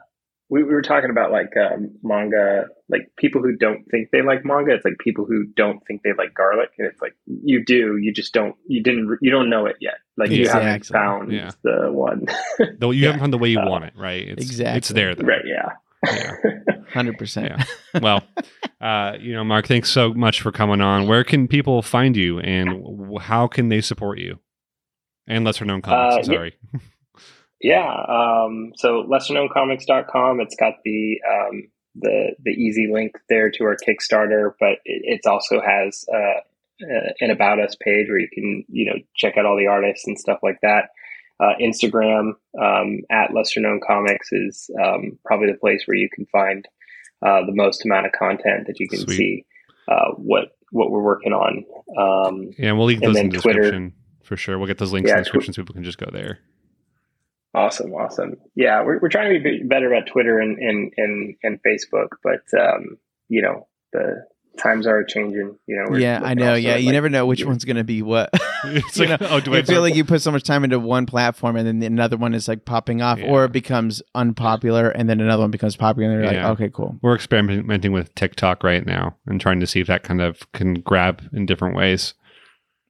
we, 0.53 0.63
we 0.63 0.73
were 0.73 0.81
talking 0.83 1.09
about 1.09 1.31
like 1.31 1.51
um, 1.57 1.89
manga, 2.03 2.65
like 2.89 3.09
people 3.17 3.41
who 3.41 3.55
don't 3.55 3.83
think 3.89 4.09
they 4.11 4.21
like 4.21 4.45
manga. 4.45 4.73
It's 4.75 4.85
like 4.85 4.97
people 4.99 5.25
who 5.25 5.45
don't 5.55 5.79
think 5.87 6.01
they 6.03 6.11
like 6.17 6.33
garlic, 6.35 6.69
and 6.77 6.87
it's 6.87 7.01
like 7.01 7.15
you 7.25 7.65
do, 7.65 7.97
you 7.97 8.13
just 8.13 8.33
don't, 8.33 8.55
you 8.67 8.83
didn't, 8.83 9.17
you 9.21 9.31
don't 9.31 9.49
know 9.49 9.65
it 9.65 9.77
yet. 9.81 9.95
Like 10.15 10.29
you 10.29 10.47
haven't 10.47 10.75
Exactly. 10.75 10.93
found 10.93 11.31
Yeah. 11.31 11.51
the 11.63 11.91
one, 11.91 12.27
Though 12.79 12.91
you 12.91 13.05
haven't 13.07 13.21
found 13.21 13.33
the 13.33 13.37
way 13.39 13.49
you 13.49 13.59
Uh, 13.59 13.69
want 13.69 13.85
it, 13.85 13.93
right? 13.97 14.27
It's, 14.27 14.59
It's 14.59 14.89
there. 14.89 15.15
Though. 15.15 15.25
right? 15.25 15.41
Yeah. 15.45 15.69
Yeah. 16.05 16.35
Hundred 16.93 17.17
percent. 17.17 17.47
Yeah. 17.93 17.99
Well, 18.01 18.23
uh, 18.81 19.13
you 19.19 19.33
know, 19.33 19.43
Mark, 19.43 19.65
thanks 19.67 19.89
so 19.89 20.13
much 20.13 20.41
for 20.41 20.51
coming 20.51 20.81
on. 20.81 21.07
Where 21.07 21.23
can 21.23 21.47
people 21.47 21.81
find 21.81 22.15
you, 22.15 22.39
and 22.39 22.69
w- 22.83 23.17
how 23.19 23.47
can 23.47 23.69
they 23.69 23.81
support 23.81 24.19
you? 24.19 24.39
And 25.25 25.45
lesser 25.45 25.65
known 25.65 25.81
comics. 25.81 26.27
Uh, 26.27 26.31
yeah. 26.31 26.37
sorry. 26.37 26.57
Yeah. 27.63 27.87
Um, 28.07 28.73
so 28.75 29.03
lesserknowncomics.com. 29.03 30.41
It's 30.41 30.55
got 30.55 30.73
the 30.83 31.19
um, 31.27 31.63
the 31.95 32.35
the 32.43 32.51
easy 32.51 32.89
link 32.91 33.13
there 33.29 33.49
to 33.51 33.63
our 33.63 33.75
Kickstarter, 33.77 34.51
but 34.59 34.79
it, 34.85 35.21
it 35.23 35.27
also 35.27 35.61
has 35.61 36.05
uh, 36.13 36.39
uh, 36.83 37.11
an 37.21 37.31
about 37.31 37.59
us 37.59 37.75
page 37.81 38.07
where 38.09 38.19
you 38.19 38.27
can 38.33 38.65
you 38.69 38.85
know 38.85 38.99
check 39.15 39.37
out 39.37 39.45
all 39.45 39.57
the 39.57 39.67
artists 39.67 40.05
and 40.07 40.19
stuff 40.19 40.39
like 40.43 40.59
that. 40.61 40.89
Uh, 41.39 41.53
Instagram 41.61 42.33
um, 42.61 42.99
at 43.09 43.33
lesser 43.33 43.59
known 43.59 43.79
comics 43.85 44.29
is 44.31 44.69
um, 44.83 45.17
probably 45.25 45.47
the 45.51 45.57
place 45.57 45.83
where 45.85 45.97
you 45.97 46.07
can 46.13 46.25
find 46.27 46.65
uh, 47.25 47.45
the 47.45 47.51
most 47.53 47.83
amount 47.85 48.05
of 48.05 48.11
content 48.11 48.67
that 48.67 48.79
you 48.79 48.87
can 48.87 48.99
Sweet. 48.99 49.15
see 49.17 49.45
uh, 49.87 50.11
what 50.17 50.55
what 50.71 50.91
we're 50.91 51.01
working 51.03 51.33
on. 51.33 51.63
Um, 51.97 52.51
Yeah, 52.57 52.71
we'll 52.73 52.85
leave 52.85 53.01
those 53.01 53.17
in 53.17 53.29
the 53.29 53.39
Twitter. 53.39 53.61
description 53.61 53.93
for 54.23 54.37
sure. 54.37 54.57
We'll 54.57 54.67
get 54.67 54.77
those 54.77 54.91
links 54.93 55.09
in 55.09 55.15
Yeah, 55.15 55.21
the 55.21 55.23
tw- 55.23 55.25
description 55.25 55.53
so 55.53 55.61
people 55.63 55.73
can 55.75 55.83
just 55.83 55.97
go 55.97 56.09
there. 56.11 56.39
Awesome, 57.55 57.93
awesome. 57.93 58.35
Yeah, 58.55 58.83
we're 58.83 58.99
we're 58.99 59.09
trying 59.09 59.33
to 59.35 59.39
be 59.39 59.61
better 59.63 59.93
at 59.93 60.07
Twitter 60.07 60.39
and 60.39 60.57
and 60.57 60.91
and, 60.97 61.35
and 61.43 61.59
Facebook, 61.61 62.09
but 62.23 62.41
um, 62.59 62.97
you 63.29 63.41
know 63.41 63.67
the 63.91 64.25
times 64.57 64.85
are 64.87 65.03
changing. 65.03 65.55
You 65.67 65.75
know, 65.77 65.85
we're 65.89 65.99
Yeah, 65.99 66.19
I 66.23 66.33
know. 66.35 66.55
Yeah, 66.55 66.77
you 66.77 66.87
like, 66.87 66.93
never 66.93 67.09
know 67.09 67.25
which 67.25 67.39
your- 67.39 67.49
one's 67.49 67.65
gonna 67.65 67.83
be 67.83 68.01
what. 68.01 68.29
It's 68.65 68.97
you 68.97 69.07
know, 69.07 69.17
oh, 69.19 69.41
do 69.41 69.53
I 69.53 69.57
you 69.57 69.63
feel 69.63 69.81
like 69.81 69.93
you 69.93 70.05
put 70.05 70.21
so 70.21 70.31
much 70.31 70.43
time 70.43 70.63
into 70.63 70.79
one 70.79 71.05
platform 71.05 71.57
and 71.57 71.67
then 71.67 71.83
another 71.83 72.15
one 72.15 72.33
is 72.33 72.47
like 72.47 72.63
popping 72.63 73.01
off, 73.01 73.19
or 73.21 73.43
it 73.43 73.51
becomes 73.51 74.01
unpopular 74.15 74.89
and 74.89 75.09
then 75.09 75.19
another 75.19 75.41
one 75.43 75.51
becomes 75.51 75.75
popular. 75.75 76.11
And 76.13 76.23
you're 76.23 76.33
Yeah. 76.33 76.47
like, 76.49 76.61
okay, 76.61 76.69
cool. 76.73 76.97
We're 77.01 77.13
experimenting 77.15 77.91
with 77.91 78.15
TikTok 78.15 78.63
right 78.63 78.85
now 78.85 79.17
and 79.27 79.41
trying 79.41 79.59
to 79.59 79.67
see 79.67 79.81
if 79.81 79.87
that 79.87 80.03
kind 80.03 80.21
of 80.21 80.49
can 80.53 80.75
grab 80.75 81.23
in 81.33 81.45
different 81.45 81.75
ways. 81.75 82.13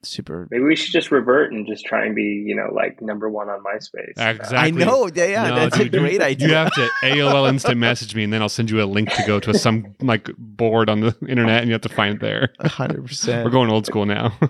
Super. 0.03 0.47
Maybe 0.51 0.63
we 0.63 0.75
should 0.75 0.91
just 0.91 1.11
revert 1.11 1.51
and 1.53 1.65
just 1.67 1.85
try 1.85 2.05
and 2.05 2.13
be, 2.15 2.43
you 2.45 2.55
know, 2.55 2.69
like 2.73 3.01
number 3.01 3.29
one 3.29 3.49
on 3.49 3.63
MySpace. 3.63 4.09
Exactly. 4.17 4.57
I 4.57 4.69
know. 4.71 5.09
Yeah, 5.13 5.25
yeah. 5.25 5.47
No, 5.49 5.55
that's 5.55 5.77
dude, 5.77 5.93
a 5.95 5.99
great 5.99 6.21
idea. 6.21 6.47
You 6.49 6.53
have 6.55 6.73
to 6.73 6.89
AOL 7.03 7.49
instant 7.49 7.77
message 7.77 8.13
me, 8.15 8.23
and 8.23 8.33
then 8.33 8.41
I'll 8.41 8.49
send 8.49 8.69
you 8.69 8.81
a 8.81 8.85
link 8.85 9.11
to 9.13 9.23
go 9.25 9.39
to 9.39 9.57
some 9.57 9.95
like 10.01 10.29
board 10.37 10.89
on 10.89 10.99
the 10.99 11.15
internet, 11.27 11.59
and 11.61 11.67
you 11.67 11.73
have 11.73 11.81
to 11.81 11.89
find 11.89 12.15
it 12.15 12.21
there. 12.21 12.53
hundred 12.61 13.05
percent. 13.05 13.45
We're 13.45 13.51
going 13.51 13.69
old 13.71 13.85
school 13.85 14.05
now. 14.05 14.37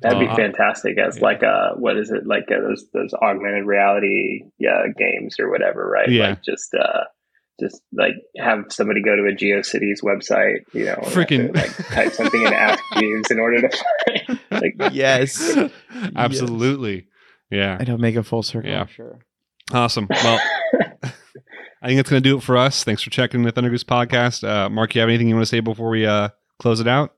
That'd 0.00 0.20
be 0.20 0.26
Uh, 0.26 0.34
fantastic 0.36 0.96
as 0.98 1.16
yeah. 1.18 1.22
like 1.24 1.42
uh 1.42 1.74
what 1.74 1.96
is 1.98 2.10
it 2.10 2.26
like 2.26 2.44
uh, 2.50 2.60
those 2.60 2.86
those 2.94 3.12
augmented 3.14 3.66
reality 3.66 4.44
yeah 4.58 4.86
games 4.96 5.38
or 5.38 5.50
whatever 5.50 5.86
right 5.88 6.08
Yeah. 6.08 6.30
like 6.30 6.42
just 6.42 6.74
uh 6.74 7.04
just 7.60 7.80
like 7.92 8.12
have 8.38 8.64
somebody 8.70 9.02
go 9.02 9.16
to 9.16 9.22
a 9.22 9.32
GeoCities 9.32 10.02
website 10.02 10.58
you 10.72 10.84
know 10.84 10.94
and 10.94 11.04
have 11.04 11.12
to, 11.14 11.18
Freaking- 11.18 11.54
like 11.56 11.74
type 11.88 12.12
something 12.12 12.42
in 12.42 12.52
Ask 12.52 12.82
Jeeves 12.98 13.30
in 13.30 13.38
order 13.40 13.68
to 13.68 13.78
find 14.06 14.40
like 14.50 14.92
Yes. 14.92 15.56
Absolutely. 16.16 17.06
Yeah. 17.50 17.80
It'll 17.80 17.98
make 17.98 18.16
a 18.16 18.22
full 18.22 18.42
circle. 18.42 18.70
Yeah. 18.70 18.86
Sure. 18.86 19.20
Awesome. 19.72 20.06
Well, 20.10 20.40
I 21.82 21.88
think 21.88 21.98
that's 21.98 22.10
going 22.10 22.22
to 22.22 22.28
do 22.28 22.36
it 22.38 22.42
for 22.42 22.56
us. 22.56 22.84
Thanks 22.84 23.02
for 23.02 23.10
checking 23.10 23.42
the 23.42 23.52
Thunder 23.52 23.70
Goose 23.70 23.84
podcast. 23.84 24.46
Uh, 24.46 24.68
Mark, 24.70 24.94
you 24.94 25.00
have 25.00 25.08
anything 25.08 25.28
you 25.28 25.34
want 25.34 25.42
to 25.46 25.50
say 25.50 25.60
before 25.60 25.90
we 25.90 26.06
uh, 26.06 26.28
close 26.58 26.80
it 26.80 26.88
out? 26.88 27.12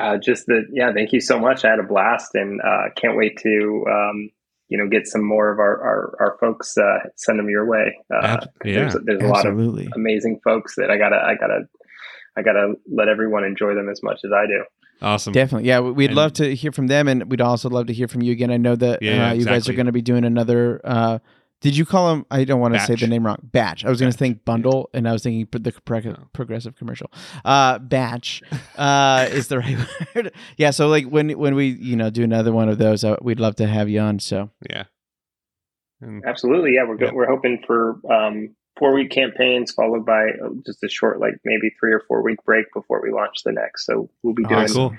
uh, 0.00 0.16
just 0.16 0.46
that 0.46 0.64
yeah 0.72 0.92
thank 0.94 1.12
you 1.12 1.20
so 1.20 1.38
much 1.38 1.62
I 1.64 1.70
had 1.70 1.78
a 1.78 1.82
blast 1.82 2.34
and 2.34 2.60
uh 2.62 2.84
can't 2.96 3.16
wait 3.18 3.36
to 3.42 3.84
um 3.90 4.30
you 4.70 4.78
know 4.78 4.88
get 4.88 5.06
some 5.06 5.22
more 5.22 5.52
of 5.52 5.58
our 5.58 5.82
our, 5.82 6.16
our 6.20 6.36
folks 6.40 6.78
uh 6.78 6.98
send 7.16 7.38
them 7.38 7.50
your 7.50 7.66
way 7.66 7.94
uh 8.14 8.24
Ab- 8.26 8.48
yeah. 8.64 8.74
there's, 8.88 8.96
there's 9.04 9.22
a 9.22 9.26
lot 9.26 9.44
of 9.44 9.52
Absolutely. 9.52 9.88
amazing 9.94 10.40
folks 10.42 10.76
that 10.76 10.90
I 10.90 10.96
gotta 10.96 11.16
I 11.16 11.34
gotta 11.34 11.60
I 12.36 12.42
gotta 12.42 12.74
let 12.90 13.08
everyone 13.08 13.44
enjoy 13.44 13.74
them 13.74 13.88
as 13.90 14.02
much 14.02 14.20
as 14.24 14.30
I 14.32 14.46
do. 14.46 14.64
Awesome. 15.02 15.32
Definitely. 15.32 15.66
Yeah, 15.66 15.80
we- 15.80 15.92
we'd 15.92 16.06
And- 16.10 16.16
love 16.16 16.32
to 16.34 16.54
hear 16.54 16.72
from 16.72 16.86
them, 16.86 17.08
and 17.08 17.28
we'd 17.30 17.40
also 17.40 17.68
love 17.70 17.86
to 17.88 17.92
hear 17.94 18.06
from 18.06 18.22
you 18.22 18.32
again. 18.32 18.50
I 18.52 18.58
know 18.58 18.76
that 18.76 19.02
Yeah, 19.02 19.30
uh, 19.30 19.32
you 19.32 19.44
guys 19.46 19.68
are 19.68 19.72
going 19.72 19.86
to 19.86 19.92
be 19.92 20.02
doing 20.02 20.24
another. 20.24 20.80
Did 21.60 21.76
you 21.76 21.84
call 21.84 22.12
him? 22.14 22.24
I 22.30 22.44
don't 22.44 22.58
want 22.60 22.72
to 22.74 22.80
say 22.80 22.94
the 22.94 23.06
name 23.06 23.26
wrong. 23.26 23.36
Batch. 23.42 23.84
I 23.84 23.90
was 23.90 24.00
going 24.00 24.10
to 24.10 24.16
think 24.16 24.44
bundle, 24.46 24.88
and 24.94 25.06
I 25.06 25.12
was 25.12 25.22
thinking 25.22 25.46
the 25.50 25.72
progressive 26.32 26.74
commercial. 26.76 27.10
Uh, 27.44 27.78
batch 27.78 28.42
uh, 28.78 29.26
is 29.30 29.48
the 29.48 29.58
right 29.58 29.76
word. 30.14 30.32
Yeah. 30.56 30.70
So 30.70 30.88
like 30.88 31.04
when 31.06 31.30
when 31.38 31.54
we 31.54 31.66
you 31.66 31.96
know 31.96 32.08
do 32.10 32.22
another 32.24 32.52
one 32.52 32.68
of 32.70 32.78
those, 32.78 33.04
uh, 33.04 33.16
we'd 33.20 33.40
love 33.40 33.56
to 33.56 33.66
have 33.66 33.88
you 33.90 34.00
on. 34.00 34.20
So 34.20 34.50
Yeah. 34.70 34.84
And 36.00 36.24
Absolutely, 36.24 36.74
yeah. 36.74 36.84
We're 36.88 36.96
go- 36.96 37.06
Yeah. 37.06 37.12
we're 37.12 37.28
hoping 37.28 37.62
for 37.66 38.00
um, 38.10 38.56
four 38.78 38.94
week 38.94 39.10
campaigns 39.10 39.72
followed 39.72 40.06
by 40.06 40.22
uh, 40.42 40.48
just 40.64 40.82
a 40.82 40.88
short, 40.88 41.20
like 41.20 41.34
maybe 41.44 41.70
three 41.78 41.92
or 41.92 42.00
four 42.08 42.22
week 42.22 42.42
break 42.46 42.66
before 42.74 43.02
we 43.02 43.10
launch 43.12 43.42
the 43.44 43.52
next. 43.52 43.84
So 43.84 44.08
we'll 44.22 44.32
be 44.34 44.44
doing. 44.44 44.66
cool. 44.68 44.94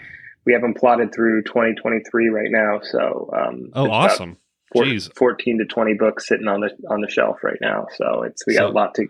We 0.45 0.53
have 0.53 0.61
them 0.61 0.73
plotted 0.73 1.13
through 1.13 1.43
2023 1.43 2.29
right 2.29 2.49
now, 2.49 2.79
so 2.83 3.29
um, 3.35 3.69
Oh, 3.73 3.83
there's 3.83 3.85
about 3.87 3.89
awesome. 4.11 4.37
Four- 4.73 4.85
14 5.15 5.59
to 5.59 5.65
20 5.65 5.93
books 5.95 6.27
sitting 6.27 6.47
on 6.47 6.61
the 6.61 6.69
on 6.89 7.01
the 7.01 7.09
shelf 7.09 7.43
right 7.43 7.57
now. 7.61 7.87
So 7.95 8.23
it's 8.23 8.45
we 8.45 8.55
got 8.55 8.69
a 8.69 8.73
lot 8.73 8.95
to 8.95 9.07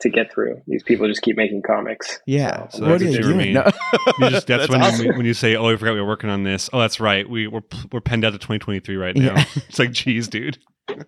to 0.00 0.08
get 0.10 0.32
through. 0.32 0.60
These 0.66 0.82
people 0.82 1.06
just 1.08 1.22
keep 1.22 1.36
making 1.36 1.62
comics. 1.62 2.20
yeah, 2.26 2.68
So 2.68 2.80
what 2.82 2.98
that's 3.00 3.04
what 3.04 3.12
you 3.24 3.28
you 3.28 3.34
mean. 3.34 3.52
No. 3.54 3.70
You 4.18 4.30
just, 4.30 4.46
that's, 4.46 4.68
when, 4.68 4.82
awesome. 4.82 5.06
you, 5.06 5.12
when 5.14 5.26
you 5.26 5.34
say, 5.34 5.56
"Oh, 5.56 5.68
I 5.68 5.76
forgot 5.76 5.94
we 5.94 6.00
were 6.00 6.06
working 6.06 6.30
on 6.30 6.44
this." 6.44 6.68
Oh, 6.72 6.78
that's 6.80 7.00
right. 7.00 7.28
We 7.28 7.46
we're 7.46 7.62
we're 7.90 8.00
penned 8.00 8.24
out 8.24 8.30
to 8.30 8.38
2023 8.38 8.96
right 8.96 9.16
now. 9.16 9.34
Yeah. 9.34 9.44
it's 9.56 9.78
like, 9.78 9.92
geez, 9.92 10.28
dude. 10.28 10.58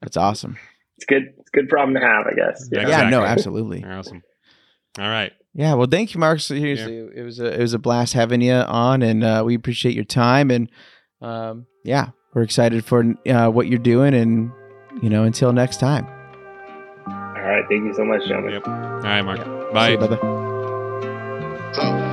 That's 0.00 0.16
awesome. 0.16 0.56
It's 0.96 1.04
good. 1.04 1.34
It's 1.38 1.50
a 1.52 1.56
good 1.56 1.68
problem 1.68 1.94
to 1.94 2.00
have, 2.00 2.26
I 2.26 2.34
guess. 2.34 2.68
Yeah, 2.72 2.80
Yeah. 2.80 2.88
Yeah. 2.88 3.10
No. 3.10 3.20
Exactly. 3.20 3.28
Absolutely. 3.28 3.84
Awesome. 3.84 4.22
All 4.98 5.08
right. 5.08 5.32
Yeah, 5.54 5.74
well, 5.74 5.86
thank 5.86 6.14
you, 6.14 6.20
Mark. 6.20 6.40
Seriously, 6.40 7.08
it 7.14 7.22
was 7.22 7.38
a 7.38 7.52
it 7.52 7.60
was 7.60 7.74
a 7.74 7.78
blast 7.78 8.14
having 8.14 8.40
you 8.40 8.54
on, 8.54 9.02
and 9.02 9.22
uh, 9.22 9.42
we 9.44 9.54
appreciate 9.54 9.94
your 9.94 10.04
time. 10.04 10.50
And 10.50 10.70
um, 11.20 11.66
yeah, 11.84 12.08
we're 12.34 12.42
excited 12.42 12.84
for 12.84 13.04
uh, 13.26 13.48
what 13.48 13.66
you're 13.68 13.78
doing, 13.78 14.14
and 14.14 14.52
you 15.02 15.10
know, 15.10 15.24
until 15.24 15.52
next 15.52 15.80
time. 15.80 16.06
All 17.06 17.48
right. 17.48 17.64
Thank 17.68 17.84
you 17.84 17.94
so 17.94 18.04
much, 18.04 18.26
gentlemen. 18.26 18.52
Yep. 18.54 18.68
All 18.68 18.74
right, 19.02 19.22
Mark. 19.22 19.38
See 19.38 19.72
Bye. 19.72 19.88
you, 19.90 19.98
bye-bye. 19.98 21.72
So 21.74 22.11